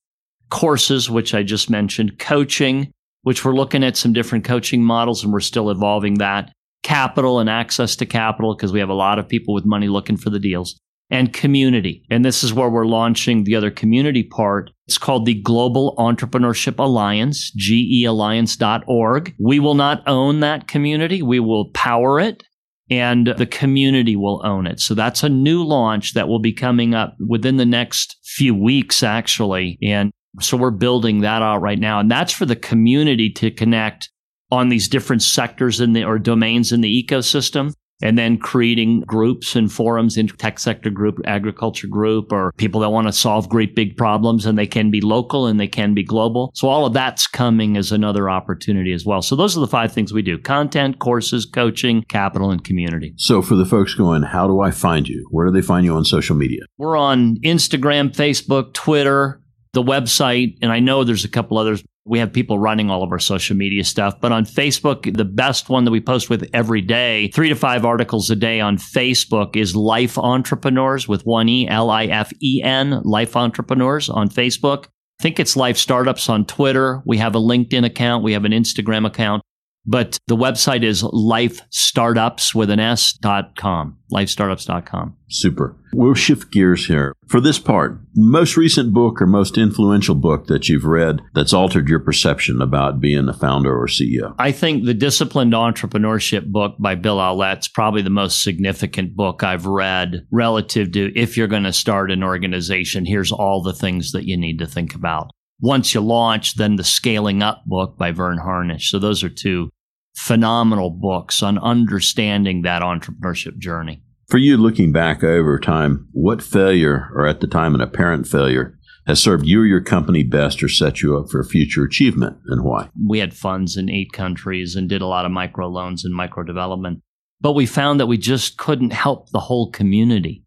[0.50, 5.32] Courses, which I just mentioned, coaching, which we're looking at some different coaching models and
[5.32, 6.52] we're still evolving that.
[6.82, 10.18] Capital and access to capital, because we have a lot of people with money looking
[10.18, 10.78] for the deals
[11.10, 12.04] and community.
[12.10, 14.72] And this is where we're launching the other community part.
[14.88, 19.36] It's called the Global Entrepreneurship Alliance, gealliance.org.
[19.40, 21.22] We will not own that community.
[21.22, 22.44] We will power it
[22.90, 24.80] and the community will own it.
[24.80, 29.04] So that's a new launch that will be coming up within the next few weeks,
[29.04, 29.78] actually.
[29.82, 32.00] And so we're building that out right now.
[32.00, 34.10] And that's for the community to connect
[34.52, 39.56] on these different sectors in the or domains in the ecosystem and then creating groups
[39.56, 43.76] and forums in tech sector group, agriculture group, or people that want to solve great
[43.76, 46.52] big problems and they can be local and they can be global.
[46.54, 49.22] So all of that's coming as another opportunity as well.
[49.22, 53.14] So those are the five things we do content, courses, coaching, capital, and community.
[53.16, 55.26] So for the folks going, how do I find you?
[55.32, 56.62] Where do they find you on social media?
[56.78, 61.84] We're on Instagram, Facebook, Twitter, the website, and I know there's a couple others.
[62.06, 65.70] We have people running all of our social media stuff, but on Facebook, the best
[65.70, 69.56] one that we post with every day, three to five articles a day on Facebook
[69.56, 74.88] is Life Entrepreneurs with one E, L I F E N, Life Entrepreneurs on Facebook.
[75.20, 77.02] I think it's Life Startups on Twitter.
[77.06, 78.24] We have a LinkedIn account.
[78.24, 79.42] We have an Instagram account.
[79.86, 85.18] But the website is lifestartups with an S dot com, lifestartups.com.
[85.30, 85.76] Super.
[85.94, 87.14] We'll shift gears here.
[87.28, 91.90] For this part, most recent book or most influential book that you've read that's altered
[91.90, 94.36] your perception about being a founder or CEO?
[94.40, 99.66] I think the Disciplined Entrepreneurship book by Bill Aulet's probably the most significant book I've
[99.66, 104.26] read relative to if you're going to start an organization, here's all the things that
[104.26, 105.32] you need to think about.
[105.60, 108.92] Once you launch, then the Scaling Up book by Verne Harnish.
[108.92, 109.70] So those are two
[110.16, 114.04] phenomenal books on understanding that entrepreneurship journey.
[114.30, 118.78] For you, looking back over time, what failure, or at the time an apparent failure,
[119.06, 122.64] has served you or your company best or set you up for future achievement and
[122.64, 122.90] why?
[123.06, 126.44] We had funds in eight countries and did a lot of micro loans and micro
[126.44, 127.02] development,
[127.42, 130.44] but we found that we just couldn't help the whole community.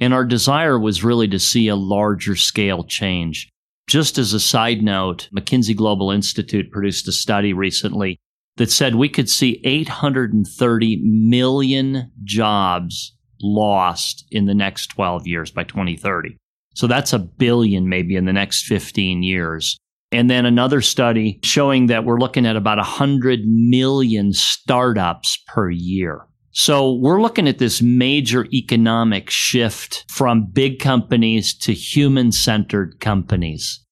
[0.00, 3.48] And our desire was really to see a larger scale change.
[3.90, 8.20] Just as a side note, McKinsey Global Institute produced a study recently
[8.56, 15.64] that said we could see 830 million jobs lost in the next 12 years by
[15.64, 16.36] 2030.
[16.76, 19.76] So that's a billion maybe in the next 15 years.
[20.12, 26.28] And then another study showing that we're looking at about 100 million startups per year.
[26.52, 33.84] So we're looking at this major economic shift from big companies to human centered companies.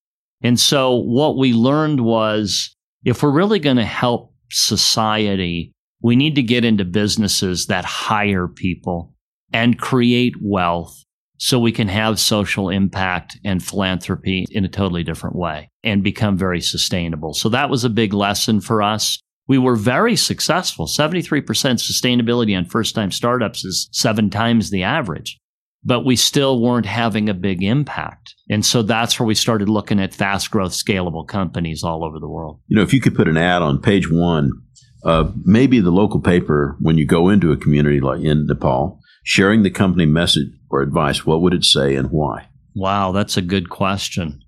[0.42, 6.34] And so what we learned was if we're really going to help society, we need
[6.34, 9.14] to get into businesses that hire people
[9.52, 11.04] and create wealth
[11.38, 16.36] so we can have social impact and philanthropy in a totally different way and become
[16.36, 17.32] very sustainable.
[17.32, 19.20] So that was a big lesson for us.
[19.48, 20.86] We were very successful.
[20.86, 25.38] 73% sustainability on first time startups is seven times the average,
[25.82, 28.34] but we still weren't having a big impact.
[28.50, 32.28] And so that's where we started looking at fast growth, scalable companies all over the
[32.28, 32.60] world.
[32.68, 34.52] You know, if you could put an ad on page one,
[35.04, 39.62] uh, maybe the local paper, when you go into a community like in Nepal, sharing
[39.62, 42.48] the company message or advice, what would it say and why?
[42.74, 44.42] Wow, that's a good question.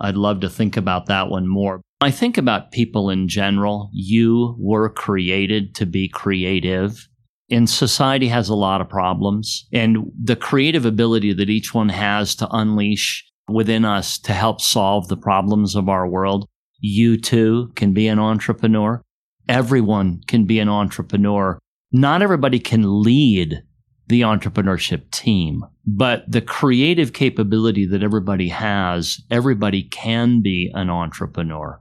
[0.00, 1.80] I'd love to think about that one more.
[2.00, 3.88] I think about people in general.
[3.92, 7.08] You were created to be creative.
[7.50, 9.66] And society has a lot of problems.
[9.72, 15.08] And the creative ability that each one has to unleash within us to help solve
[15.08, 16.46] the problems of our world,
[16.80, 19.00] you too can be an entrepreneur.
[19.48, 21.58] Everyone can be an entrepreneur.
[21.92, 23.62] Not everybody can lead
[24.08, 25.64] the entrepreneurship team.
[25.86, 31.80] But the creative capability that everybody has, everybody can be an entrepreneur.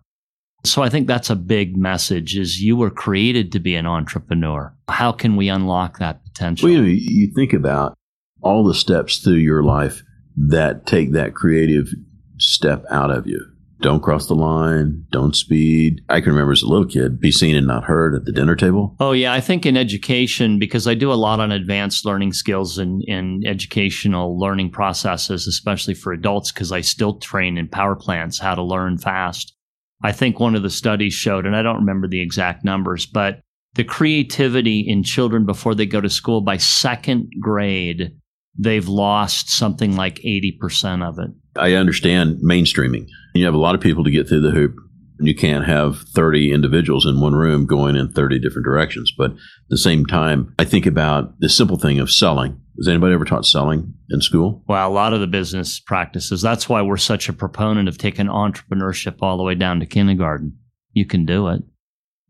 [0.68, 4.74] So I think that's a big message is you were created to be an entrepreneur.
[4.90, 6.68] How can we unlock that potential?
[6.68, 7.98] Well, you, know, you think about
[8.42, 10.04] all the steps through your life
[10.38, 11.88] that take that creative
[12.38, 16.02] step out of you don't cross the line, don't speed.
[16.10, 18.56] I can remember as a little kid, be seen and not heard at the dinner
[18.56, 18.96] table.
[19.00, 19.34] Oh, yeah.
[19.34, 23.44] I think in education, because I do a lot on advanced learning skills and in
[23.46, 28.64] educational learning processes, especially for adults, because I still train in power plants how to
[28.64, 29.55] learn fast.
[30.04, 33.42] I think one of the studies showed, and I don't remember the exact numbers, but
[33.76, 38.12] the creativity in children before they go to school by second grade,
[38.58, 41.32] they've lost something like 80% of it.
[41.56, 43.08] I understand mainstreaming.
[43.34, 44.76] You have a lot of people to get through the hoop.
[45.18, 49.14] And you can't have 30 individuals in one room going in 30 different directions.
[49.18, 49.38] But at
[49.70, 52.60] the same time, I think about the simple thing of selling.
[52.78, 54.64] Has anybody ever taught selling in school?
[54.68, 56.42] Well, a lot of the business practices.
[56.42, 60.58] That's why we're such a proponent of taking entrepreneurship all the way down to kindergarten.
[60.92, 61.64] You can do it.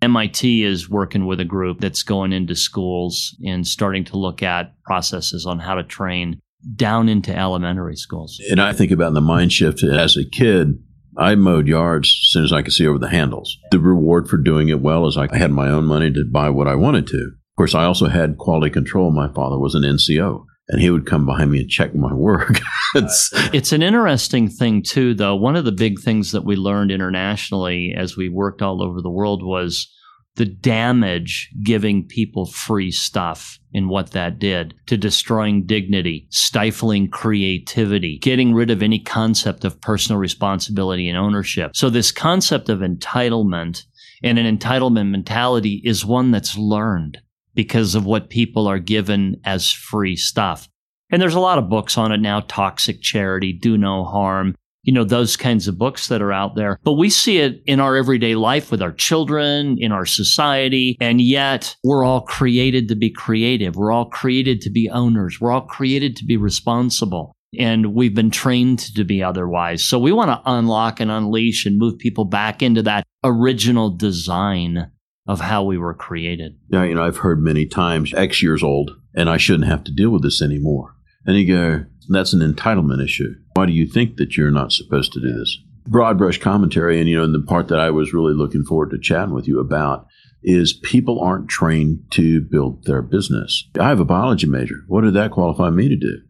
[0.02, 4.76] MIT is working with a group that's going into schools and starting to look at
[4.84, 6.40] processes on how to train
[6.76, 8.40] down into elementary schools.
[8.50, 10.80] And I think about the mind shift as a kid.
[11.18, 13.58] I mowed yards as soon as I could see over the handles.
[13.72, 16.68] The reward for doing it well is I had my own money to buy what
[16.68, 17.32] I wanted to.
[17.56, 19.12] Of course, I also had quality control.
[19.12, 22.60] My father was an NCO and he would come behind me and check my work.
[22.96, 25.38] it's, it's an interesting thing, too, though.
[25.38, 29.10] One of the big things that we learned internationally as we worked all over the
[29.10, 29.90] world was
[30.36, 38.20] the damage giving people free stuff and what that did to destroying dignity, stifling creativity,
[38.20, 41.72] getting rid of any concept of personal responsibility and ownership.
[41.74, 43.84] So this concept of entitlement
[44.24, 47.20] and an entitlement mentality is one that's learned
[47.56, 50.70] because of what people are given as free stuff.
[51.12, 54.94] And there's a lot of books on it now, toxic charity, do no harm you
[54.94, 56.80] know, those kinds of books that are out there.
[56.84, 60.96] But we see it in our everyday life with our children, in our society.
[61.02, 63.76] And yet we're all created to be creative.
[63.76, 65.42] We're all created to be owners.
[65.42, 67.36] We're all created to be responsible.
[67.58, 69.84] And we've been trained to be otherwise.
[69.84, 74.92] So we want to unlock and unleash and move people back into that original design
[75.28, 76.58] of how we were created.
[76.70, 79.92] Yeah, you know, I've heard many times, X years old, and I shouldn't have to
[79.92, 80.96] deal with this anymore.
[81.26, 83.36] And you go, that's an entitlement issue.
[83.56, 85.58] Why do you think that you're not supposed to do this?
[85.88, 88.92] Broad brush commentary, and you know, and the part that I was really looking forward
[88.92, 90.08] to chatting with you about
[90.44, 93.68] is people aren't trained to build their business.
[93.80, 94.84] I have a biology major.
[94.88, 96.22] What did that qualify me to do?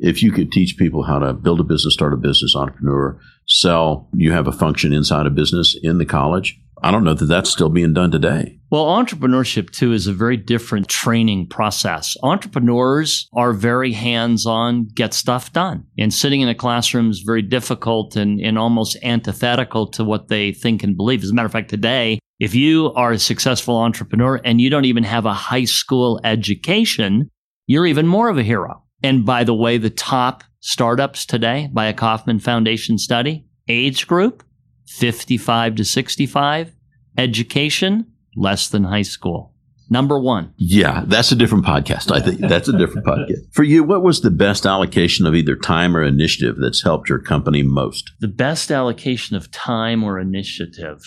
[0.00, 4.08] If you could teach people how to build a business, start a business, entrepreneur, sell,
[4.14, 7.50] you have a function inside a business in the college, I don't know that that's
[7.50, 8.58] still being done today.
[8.70, 12.16] Well, entrepreneurship too is a very different training process.
[12.22, 15.84] Entrepreneurs are very hands on, get stuff done.
[15.96, 20.52] And sitting in a classroom is very difficult and, and almost antithetical to what they
[20.52, 21.22] think and believe.
[21.22, 24.86] As a matter of fact, today, if you are a successful entrepreneur and you don't
[24.86, 27.30] even have a high school education,
[27.68, 28.82] you're even more of a hero.
[29.04, 34.42] And by the way, the top startups today by a Kauffman Foundation study, age group,
[34.86, 36.72] 55 to 65,
[37.18, 38.06] education,
[38.36, 39.52] less than high school.
[39.90, 40.54] Number one.
[40.56, 42.10] Yeah, that's a different podcast.
[42.10, 43.52] I think that's a different podcast.
[43.52, 47.18] For you, what was the best allocation of either time or initiative that's helped your
[47.18, 48.10] company most?
[48.20, 51.02] The best allocation of time or initiative.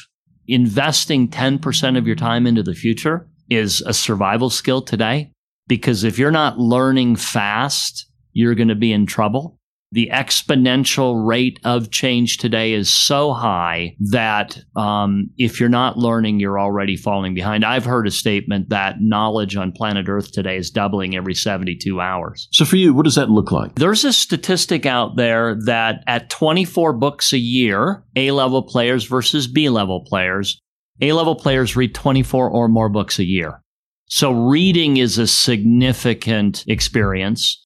[0.47, 5.32] Investing 10% of your time into the future is a survival skill today
[5.67, 9.59] because if you're not learning fast, you're going to be in trouble
[9.96, 16.41] the exponential rate of change today is so high that um, if you're not learning,
[16.41, 17.64] you're already falling behind.
[17.64, 22.50] I've heard a statement that knowledge on planet Earth today is doubling every 72 hours.
[22.52, 23.76] So, for you, what does that look like?
[23.76, 29.48] There's a statistic out there that at 24 books a year, A level players versus
[29.48, 30.60] B level players,
[31.00, 33.62] A level players read 24 or more books a year.
[34.08, 37.64] So, reading is a significant experience.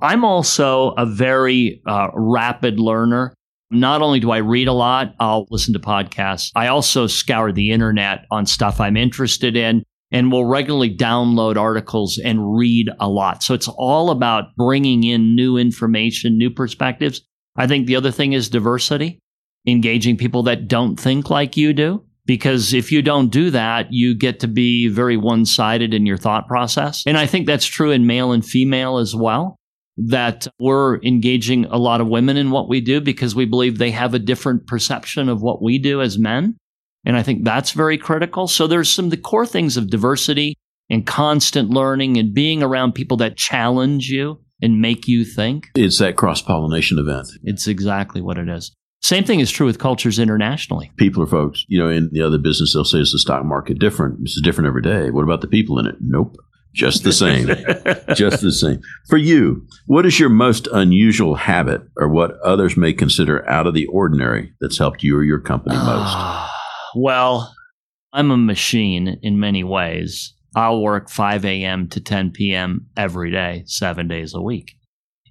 [0.00, 3.34] I'm also a very uh, rapid learner.
[3.70, 6.50] Not only do I read a lot, I'll listen to podcasts.
[6.56, 12.18] I also scour the internet on stuff I'm interested in and will regularly download articles
[12.18, 13.44] and read a lot.
[13.44, 17.22] So it's all about bringing in new information, new perspectives.
[17.56, 19.20] I think the other thing is diversity,
[19.68, 22.04] engaging people that don't think like you do.
[22.26, 26.16] Because if you don't do that, you get to be very one sided in your
[26.16, 27.02] thought process.
[27.06, 29.59] And I think that's true in male and female as well
[30.08, 33.90] that we're engaging a lot of women in what we do because we believe they
[33.90, 36.56] have a different perception of what we do as men.
[37.04, 38.46] And I think that's very critical.
[38.48, 40.56] So there's some of the core things of diversity
[40.88, 45.68] and constant learning and being around people that challenge you and make you think.
[45.74, 47.28] It's that cross pollination event.
[47.44, 48.72] It's exactly what it is.
[49.02, 50.92] Same thing is true with cultures internationally.
[50.96, 51.64] People are folks.
[51.68, 54.20] You know, in the other business, they'll say, is the stock market different?
[54.22, 55.10] It's different every day.
[55.10, 55.96] What about the people in it?
[56.00, 56.36] Nope.
[56.72, 57.46] Just the same.
[58.14, 58.80] just the same.
[59.08, 63.74] For you, what is your most unusual habit or what others may consider out of
[63.74, 66.50] the ordinary that's helped you or your company ah,
[66.94, 67.02] most?
[67.02, 67.54] well,
[68.12, 70.34] I'm a machine in many ways.
[70.54, 71.88] I'll work 5 a.m.
[71.88, 72.86] to 10 p.m.
[72.96, 74.76] every day, seven days a week.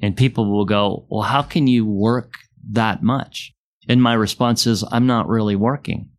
[0.02, 2.34] And people will go, Well, how can you work
[2.72, 3.54] that much?
[3.88, 6.10] And my response is, I'm not really working.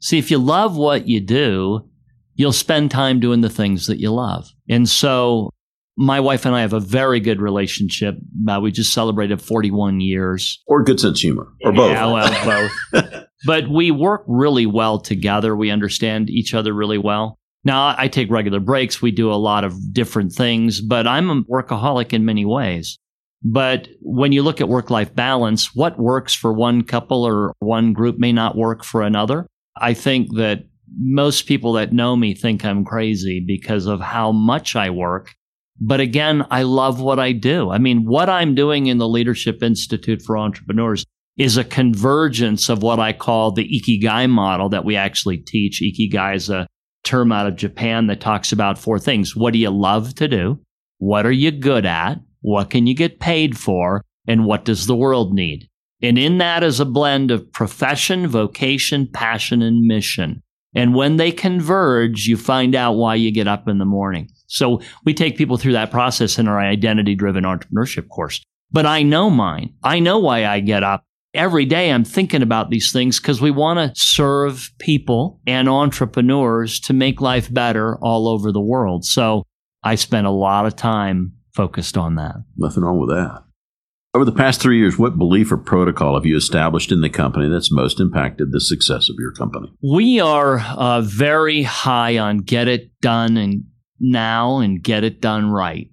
[0.00, 1.87] See, if you love what you do,
[2.38, 4.50] you'll spend time doing the things that you love.
[4.70, 5.50] And so
[5.98, 8.14] my wife and I have a very good relationship.
[8.48, 10.62] Uh, we just celebrated 41 years.
[10.66, 11.90] Or good sense humor, or both.
[11.90, 13.26] Yeah, well, both.
[13.46, 15.56] but we work really well together.
[15.56, 17.38] We understand each other really well.
[17.64, 19.02] Now, I take regular breaks.
[19.02, 22.96] We do a lot of different things, but I'm a workaholic in many ways.
[23.42, 27.92] But when you look at work life balance, what works for one couple or one
[27.92, 29.48] group may not work for another.
[29.76, 30.64] I think that
[30.96, 35.34] most people that know me think I'm crazy because of how much I work.
[35.80, 37.70] But again, I love what I do.
[37.70, 41.04] I mean, what I'm doing in the Leadership Institute for Entrepreneurs
[41.36, 45.80] is a convergence of what I call the Ikigai model that we actually teach.
[45.80, 46.66] Ikigai is a
[47.04, 49.36] term out of Japan that talks about four things.
[49.36, 50.60] What do you love to do?
[50.98, 52.16] What are you good at?
[52.40, 54.02] What can you get paid for?
[54.26, 55.68] And what does the world need?
[56.02, 60.42] And in that is a blend of profession, vocation, passion, and mission.
[60.78, 64.30] And when they converge, you find out why you get up in the morning.
[64.46, 68.40] So we take people through that process in our identity driven entrepreneurship course.
[68.70, 69.74] But I know mine.
[69.82, 71.02] I know why I get up.
[71.34, 76.78] Every day I'm thinking about these things because we want to serve people and entrepreneurs
[76.80, 79.04] to make life better all over the world.
[79.04, 79.42] So
[79.82, 82.36] I spend a lot of time focused on that.
[82.56, 83.42] Nothing wrong with that.
[84.14, 87.48] Over the past three years, what belief or protocol have you established in the company
[87.48, 89.72] that's most impacted the success of your company?
[89.82, 93.64] We are uh, very high on get it done and
[94.00, 95.90] now and get it done right.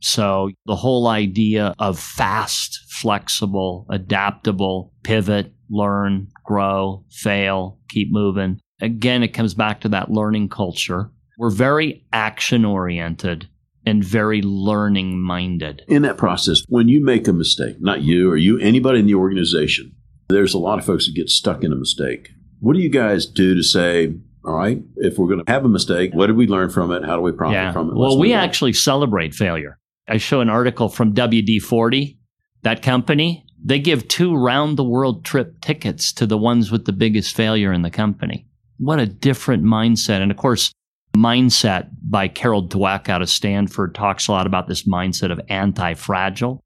[0.00, 9.22] So the whole idea of fast, flexible, adaptable, pivot, learn, grow, fail, keep moving again,
[9.22, 11.10] it comes back to that learning culture.
[11.38, 13.48] We're very action oriented
[13.86, 15.82] and very learning minded.
[15.88, 19.14] In that process, when you make a mistake, not you or you, anybody in the
[19.14, 19.92] organization,
[20.28, 22.30] there's a lot of folks that get stuck in a mistake.
[22.60, 24.14] What do you guys do to say,
[24.44, 27.04] all right, if we're going to have a mistake, what did we learn from it?
[27.04, 27.72] How do we profit Yeah.
[27.72, 27.94] from it?
[27.96, 29.78] Well, Let's we actually celebrate failure.
[30.08, 32.18] I show an article from WD 40,
[32.62, 33.46] that company.
[33.62, 37.72] They give two round the world trip tickets to the ones with the biggest failure
[37.72, 38.46] in the company.
[38.78, 40.20] What a different mindset.
[40.22, 40.72] And of course,
[41.14, 45.94] Mindset by Carol Dweck out of Stanford talks a lot about this mindset of anti
[45.94, 46.60] fragile.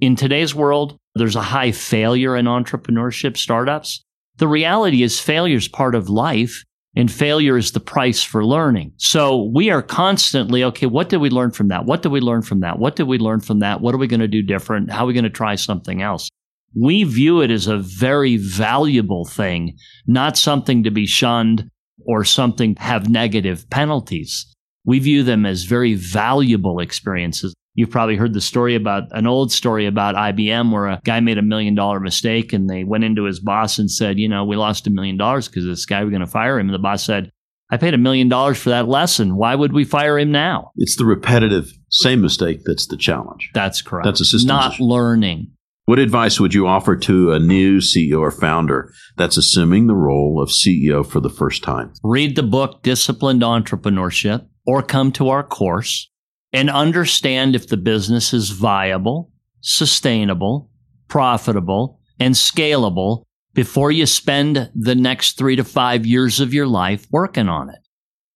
[0.00, 4.02] In today's world, there's a high failure in entrepreneurship startups.
[4.36, 6.62] The reality is failure is part of life
[6.94, 8.92] and failure is the price for learning.
[8.96, 11.84] So we are constantly, okay, what did we learn from that?
[11.84, 12.78] What did we learn from that?
[12.78, 13.82] What did we learn from that?
[13.82, 14.90] What are we going to do different?
[14.90, 16.28] How are we going to try something else?
[16.74, 19.76] We view it as a very valuable thing,
[20.06, 21.70] not something to be shunned
[22.06, 24.46] or something have negative penalties.
[24.84, 27.54] We view them as very valuable experiences.
[27.74, 31.36] You've probably heard the story about an old story about IBM where a guy made
[31.36, 34.56] a million dollar mistake and they went into his boss and said, you know, we
[34.56, 36.68] lost a million dollars because this guy, we're going to fire him.
[36.68, 37.30] And the boss said,
[37.68, 39.36] I paid a million dollars for that lesson.
[39.36, 40.70] Why would we fire him now?
[40.76, 43.50] It's the repetitive same mistake that's the challenge.
[43.54, 44.04] That's correct.
[44.04, 44.48] That's a system.
[44.48, 44.84] Not issue.
[44.84, 45.48] learning.
[45.86, 50.42] What advice would you offer to a new CEO or founder that's assuming the role
[50.42, 51.92] of CEO for the first time?
[52.02, 56.10] read the book Disciplined Entrepreneurship or come to our course
[56.52, 59.30] and understand if the business is viable,
[59.60, 60.72] sustainable,
[61.06, 63.22] profitable, and scalable
[63.54, 67.85] before you spend the next three to five years of your life working on it.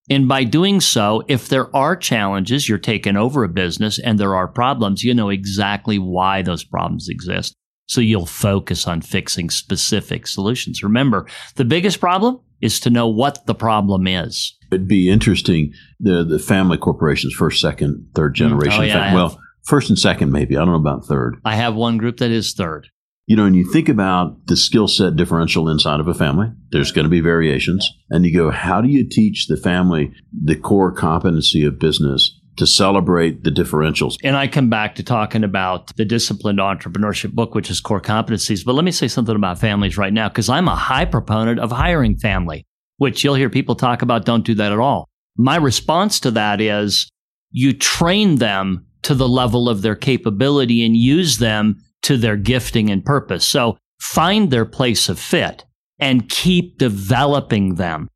[0.09, 4.35] And by doing so, if there are challenges, you're taking over a business and there
[4.35, 7.55] are problems, you know exactly why those problems exist.
[7.87, 10.81] So you'll focus on fixing specific solutions.
[10.81, 14.57] Remember, the biggest problem is to know what the problem is.
[14.71, 18.49] It'd be interesting the the family corporations, first, second, third mm-hmm.
[18.49, 18.81] generation.
[18.81, 20.55] Oh, yeah, have- well, first and second, maybe.
[20.55, 21.37] I don't know about third.
[21.43, 22.87] I have one group that is third.
[23.27, 26.91] You know, and you think about the skill set differential inside of a family, there's
[26.91, 27.89] going to be variations.
[28.09, 32.67] And you go, how do you teach the family the core competency of business to
[32.67, 34.15] celebrate the differentials?
[34.23, 38.65] And I come back to talking about the disciplined entrepreneurship book, which is core competencies.
[38.65, 41.71] But let me say something about families right now, because I'm a high proponent of
[41.71, 42.65] hiring family,
[42.97, 44.25] which you'll hear people talk about.
[44.25, 45.07] Don't do that at all.
[45.37, 47.09] My response to that is
[47.51, 52.89] you train them to the level of their capability and use them to their gifting
[52.89, 53.45] and purpose.
[53.45, 55.65] So find their place of fit
[55.99, 58.07] and keep developing them.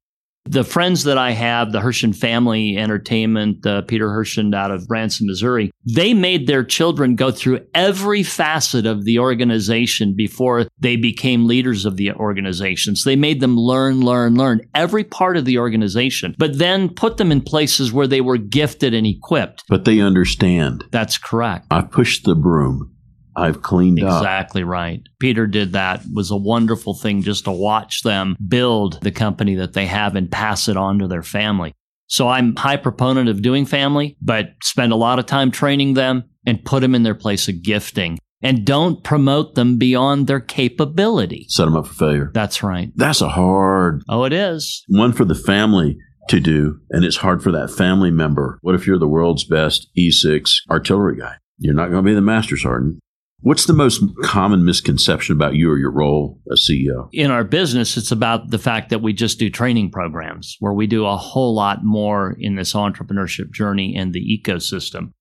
[0.48, 5.26] The friends that I have, the Herschend Family Entertainment, uh, Peter Herschend out of Branson,
[5.26, 11.48] Missouri, they made their children go through every facet of the organization before they became
[11.48, 13.04] leaders of the organizations.
[13.04, 17.32] They made them learn, learn, learn every part of the organization, but then put them
[17.32, 19.64] in places where they were gifted and equipped.
[19.68, 20.84] But they understand.
[20.92, 21.66] That's correct.
[21.72, 22.95] I've pushed the broom.
[23.36, 24.22] I've cleaned up.
[24.22, 25.02] Exactly right.
[25.20, 26.02] Peter did that.
[26.02, 30.16] It was a wonderful thing just to watch them build the company that they have
[30.16, 31.74] and pass it on to their family.
[32.08, 36.24] So I'm high proponent of doing family, but spend a lot of time training them
[36.46, 41.46] and put them in their place of gifting and don't promote them beyond their capability.
[41.50, 42.32] Set them up for failure.
[42.34, 42.92] That's right.
[42.96, 44.84] That's a hard Oh, it is.
[44.88, 45.98] one for the family
[46.30, 48.60] to do, and it's hard for that family member.
[48.62, 51.36] What if you're the world's best E6 artillery guy?
[51.58, 53.00] You're not going to be the master sergeant.
[53.46, 57.10] What's the most common misconception about you or your role as CEO?
[57.14, 60.88] in our business, it's about the fact that we just do training programs where we
[60.88, 65.12] do a whole lot more in this entrepreneurship journey and the ecosystem.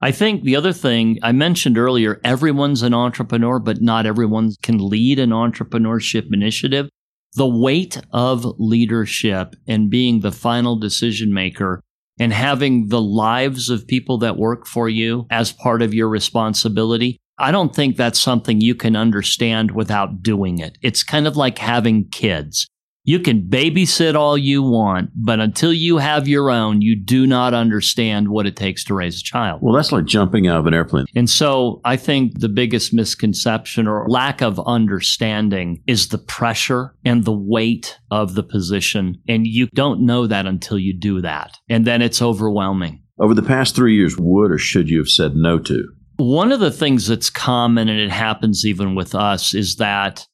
[0.00, 4.78] I think the other thing I mentioned earlier, everyone's an entrepreneur, but not everyone can
[4.78, 6.88] lead an entrepreneurship initiative.
[7.34, 11.82] The weight of leadership and being the final decision maker
[12.18, 17.18] and having the lives of people that work for you as part of your responsibility.
[17.38, 20.78] I don't think that's something you can understand without doing it.
[20.82, 22.68] It's kind of like having kids.
[23.06, 27.52] You can babysit all you want, but until you have your own, you do not
[27.52, 29.60] understand what it takes to raise a child.
[29.62, 31.04] Well, that's like jumping out of an airplane.
[31.14, 37.26] And so I think the biggest misconception or lack of understanding is the pressure and
[37.26, 39.20] the weight of the position.
[39.28, 41.58] And you don't know that until you do that.
[41.68, 43.02] And then it's overwhelming.
[43.20, 45.88] Over the past three years, would or should you have said no to?
[46.16, 50.26] One of the things that's common, and it happens even with us, is that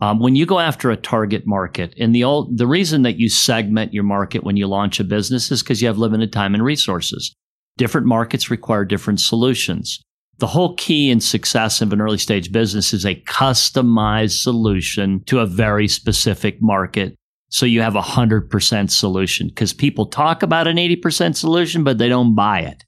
[0.00, 3.28] um, when you go after a target market, and the old, the reason that you
[3.28, 6.64] segment your market when you launch a business is because you have limited time and
[6.64, 7.34] resources.
[7.78, 10.02] Different markets require different solutions.
[10.38, 15.38] The whole key in success of an early stage business is a customized solution to
[15.38, 17.16] a very specific market
[17.52, 22.08] So you have a 100% solution because people talk about an 80% solution, but they
[22.08, 22.82] don't buy it.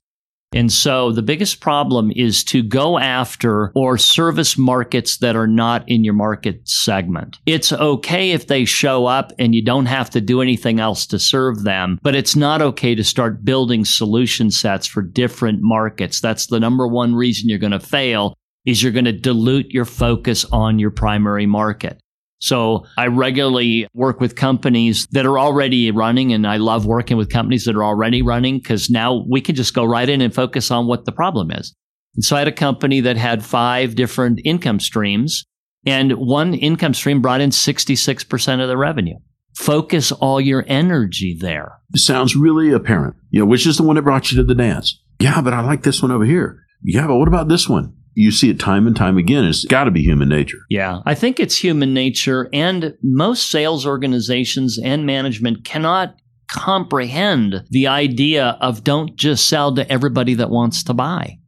[0.55, 5.87] And so the biggest problem is to go after or service markets that are not
[5.87, 7.37] in your market segment.
[7.45, 11.19] It's okay if they show up and you don't have to do anything else to
[11.19, 16.21] serve them, but it's not okay to start building solution sets for different markets.
[16.21, 18.35] That's the number one reason you're going to fail
[18.65, 21.99] is you're going to dilute your focus on your primary market.
[22.39, 27.29] So I regularly work with companies that are already running, and I love working with
[27.29, 30.69] companies that are already running because now we can just go right in and focus
[30.69, 31.73] on what the problem is.
[32.15, 35.45] And so I had a company that had five different income streams,
[35.85, 39.17] and one income stream brought in 66% of the revenue.
[39.55, 41.79] Focus all your energy there.
[41.93, 43.15] It sounds really apparent.
[43.29, 45.01] You know, which is the one that brought you to the dance?
[45.19, 46.59] Yeah, but I like this one over here.
[46.83, 47.94] Yeah, but what about this one?
[48.15, 49.45] You see it time and time again.
[49.45, 50.59] It's got to be human nature.
[50.69, 52.49] Yeah, I think it's human nature.
[52.53, 56.15] And most sales organizations and management cannot
[56.47, 61.39] comprehend the idea of don't just sell to everybody that wants to buy.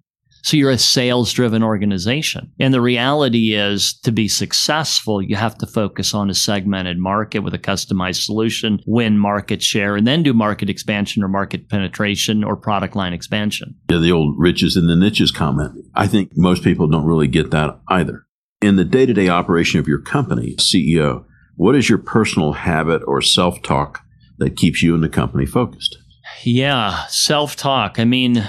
[0.48, 2.54] So you're a sales driven organization.
[2.58, 7.40] And the reality is to be successful, you have to focus on a segmented market
[7.40, 12.46] with a customized solution, win market share, and then do market expansion or market penetration
[12.46, 13.76] or product line expansion.
[13.90, 15.84] Yeah, the old riches and the niches comment.
[15.96, 18.26] I think most people don't really get that either.
[18.62, 21.26] In the day to day operation of your company, CEO,
[21.58, 24.00] what is your personal habit or self talk
[24.38, 25.98] that keeps you and the company focused?
[26.44, 28.00] Yeah, self talk.
[28.00, 28.48] I mean,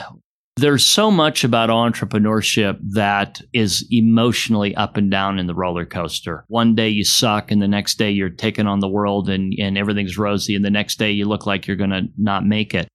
[0.59, 6.45] there's so much about entrepreneurship that is emotionally up and down in the roller coaster.
[6.49, 9.79] One day you suck, and the next day you're taking on the world and, and
[9.79, 12.89] everything's rosy, and the next day you look like you're going to not make it.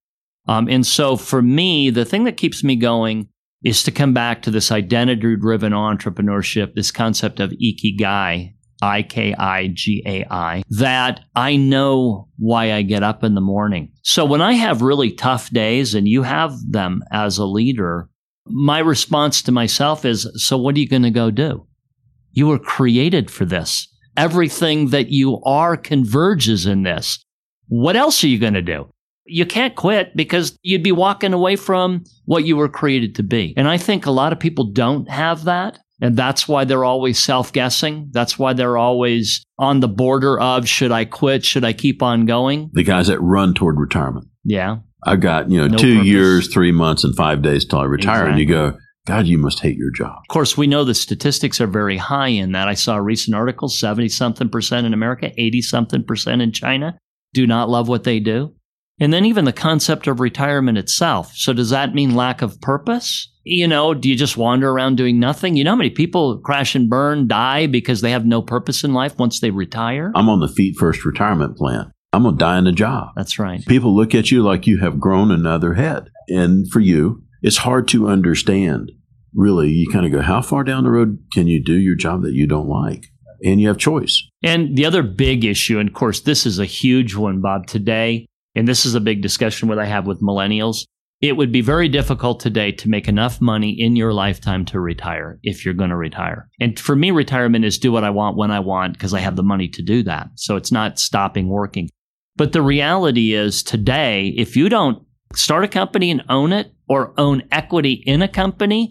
[0.46, 3.28] Um, and so for me, the thing that keeps me going
[3.64, 8.53] is to come back to this identity driven entrepreneurship, this concept of ikigai,
[8.84, 13.40] I K I G A I, that I know why I get up in the
[13.40, 13.90] morning.
[14.02, 18.10] So when I have really tough days and you have them as a leader,
[18.46, 21.66] my response to myself is So what are you going to go do?
[22.32, 23.88] You were created for this.
[24.18, 27.24] Everything that you are converges in this.
[27.68, 28.86] What else are you going to do?
[29.24, 33.54] You can't quit because you'd be walking away from what you were created to be.
[33.56, 35.78] And I think a lot of people don't have that.
[36.04, 38.10] And that's why they're always self guessing.
[38.12, 41.46] That's why they're always on the border of should I quit?
[41.46, 42.68] Should I keep on going?
[42.74, 44.28] The guys that run toward retirement.
[44.44, 44.80] Yeah.
[45.02, 46.06] I've got, you know, no two purpose.
[46.06, 48.26] years, three months, and five days till I retire.
[48.26, 48.30] Exactly.
[48.32, 50.18] And you go, God, you must hate your job.
[50.18, 52.68] Of course, we know the statistics are very high in that.
[52.68, 56.98] I saw a recent article 70 something percent in America, 80 something percent in China
[57.34, 58.54] do not love what they do.
[59.00, 61.32] And then even the concept of retirement itself.
[61.34, 63.30] So, does that mean lack of purpose?
[63.42, 65.56] You know, do you just wander around doing nothing?
[65.56, 68.94] You know how many people crash and burn, die because they have no purpose in
[68.94, 70.12] life once they retire?
[70.14, 71.90] I'm on the feet first retirement plan.
[72.14, 73.08] I'm going to die in a job.
[73.16, 73.64] That's right.
[73.66, 76.10] People look at you like you have grown another head.
[76.28, 78.92] And for you, it's hard to understand.
[79.34, 82.22] Really, you kind of go, how far down the road can you do your job
[82.22, 83.06] that you don't like?
[83.42, 84.22] And you have choice.
[84.44, 88.26] And the other big issue, and of course, this is a huge one, Bob, today,
[88.54, 90.86] and this is a big discussion that I have with millennials,
[91.20, 95.38] it would be very difficult today to make enough money in your lifetime to retire
[95.42, 96.48] if you're going to retire.
[96.60, 99.36] And for me, retirement is do what I want when I want because I have
[99.36, 100.28] the money to do that.
[100.34, 101.88] So it's not stopping working.
[102.36, 105.02] But the reality is today, if you don't
[105.34, 108.90] start a company and own it or own equity in a company,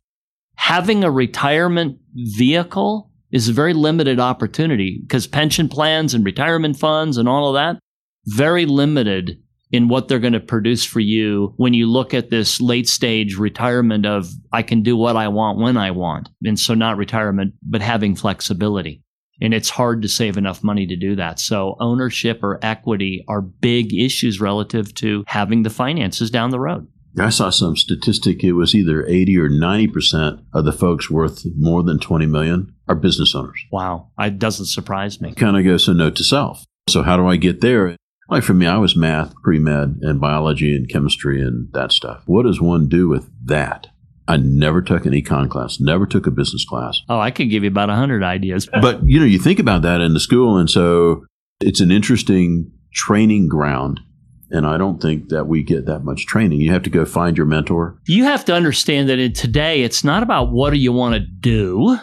[0.55, 7.17] having a retirement vehicle is a very limited opportunity because pension plans and retirement funds
[7.17, 7.79] and all of that,
[8.25, 9.39] very limited
[9.73, 13.37] in what they're going to produce for you when you look at this late stage
[13.37, 16.29] retirement of I can do what I want when I want.
[16.45, 19.01] And so not retirement, but having flexibility.
[19.41, 21.39] And it's hard to save enough money to do that.
[21.39, 26.87] So ownership or equity are big issues relative to having the finances down the road.
[27.19, 28.43] I saw some statistic.
[28.43, 32.95] It was either 80 or 90% of the folks worth more than 20 million are
[32.95, 33.59] business owners.
[33.71, 34.11] Wow.
[34.19, 35.33] It doesn't surprise me.
[35.33, 36.63] Kind of goes a note to self.
[36.87, 37.95] So how do I get there?
[38.33, 42.23] Like for me, I was math, pre med, and biology and chemistry and that stuff.
[42.25, 43.85] What does one do with that?
[44.27, 47.03] I never took an econ class, never took a business class.
[47.07, 48.67] Oh, I could give you about a hundred ideas.
[48.81, 51.25] but you know, you think about that in the school, and so
[51.59, 53.99] it's an interesting training ground.
[54.49, 56.59] And I don't think that we get that much training.
[56.59, 57.99] You have to go find your mentor.
[58.07, 61.19] You have to understand that in today, it's not about what do you want to
[61.19, 61.99] do.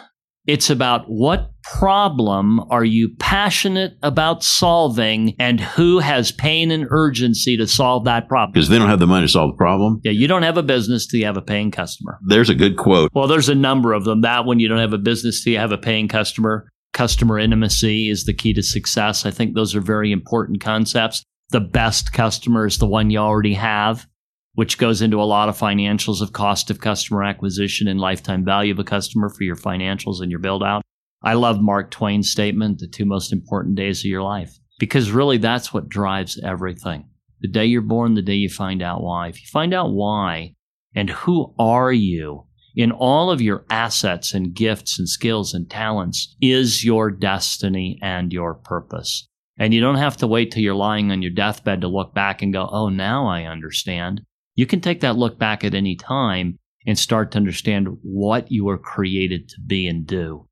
[0.51, 7.55] It's about what problem are you passionate about solving and who has pain and urgency
[7.55, 8.51] to solve that problem?
[8.51, 10.01] Because they don't have the money to solve the problem.
[10.03, 12.19] Yeah, you don't have a business till you have a paying customer.
[12.27, 13.11] There's a good quote.
[13.13, 14.19] Well, there's a number of them.
[14.19, 16.67] That one, you don't have a business till you have a paying customer.
[16.91, 19.25] customer intimacy is the key to success.
[19.25, 21.23] I think those are very important concepts.
[21.51, 24.05] The best customer is the one you already have,
[24.53, 28.73] which goes into a lot of financials of cost of customer acquisition and lifetime value
[28.73, 30.81] of a customer for your financials and your build out.
[31.23, 35.37] I love Mark Twain's statement, the two most important days of your life, because really
[35.37, 37.07] that's what drives everything.
[37.41, 39.27] The day you're born, the day you find out why.
[39.27, 40.53] If you find out why
[40.95, 42.45] and who are you
[42.75, 48.31] in all of your assets and gifts and skills and talents is your destiny and
[48.31, 49.27] your purpose.
[49.57, 52.41] And you don't have to wait till you're lying on your deathbed to look back
[52.41, 54.21] and go, oh, now I understand.
[54.55, 58.65] You can take that look back at any time and start to understand what you
[58.65, 60.47] were created to be and do.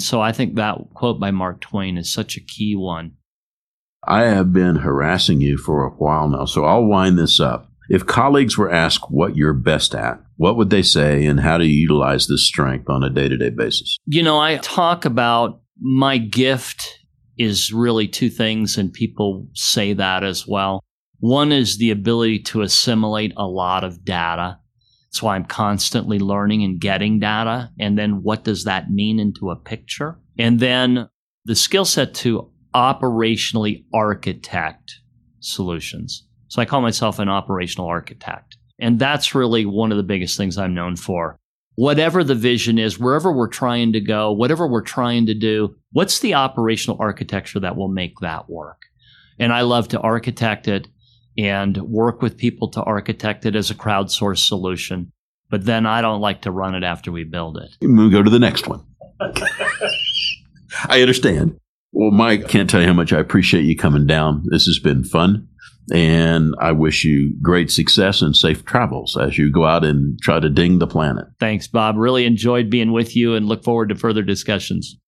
[0.00, 3.12] So I think that quote by Mark Twain is such a key one.
[4.06, 7.70] I have been harassing you for a while now, so I'll wind this up.
[7.88, 11.64] If colleagues were asked what you're best at, what would they say and how do
[11.64, 13.96] you utilize this strength on a day to day basis?
[14.06, 16.98] You know, I talk about my gift
[17.38, 20.82] is really two things, and people say that as well.
[21.20, 24.58] One is the ability to assimilate a lot of data.
[25.08, 27.70] That's why I'm constantly learning and getting data.
[27.78, 30.18] And then what does that mean into a picture?
[30.38, 31.08] And then
[31.44, 35.00] the skill set to operationally architect
[35.40, 36.26] solutions.
[36.48, 38.56] So I call myself an operational architect.
[38.78, 41.36] And that's really one of the biggest things I'm known for.
[41.74, 46.20] Whatever the vision is, wherever we're trying to go, whatever we're trying to do, what's
[46.20, 48.82] the operational architecture that will make that work?
[49.38, 50.88] And I love to architect it
[51.38, 55.12] and work with people to architect it as a crowdsourced solution.
[55.48, 57.70] But then I don't like to run it after we build it.
[57.80, 58.84] We'll go to the next one.
[60.88, 61.58] I understand.
[61.92, 64.44] Well, Mike, can't tell you how much I appreciate you coming down.
[64.50, 65.48] This has been fun.
[65.90, 70.38] And I wish you great success and safe travels as you go out and try
[70.38, 71.28] to ding the planet.
[71.40, 71.96] Thanks, Bob.
[71.96, 74.98] Really enjoyed being with you and look forward to further discussions.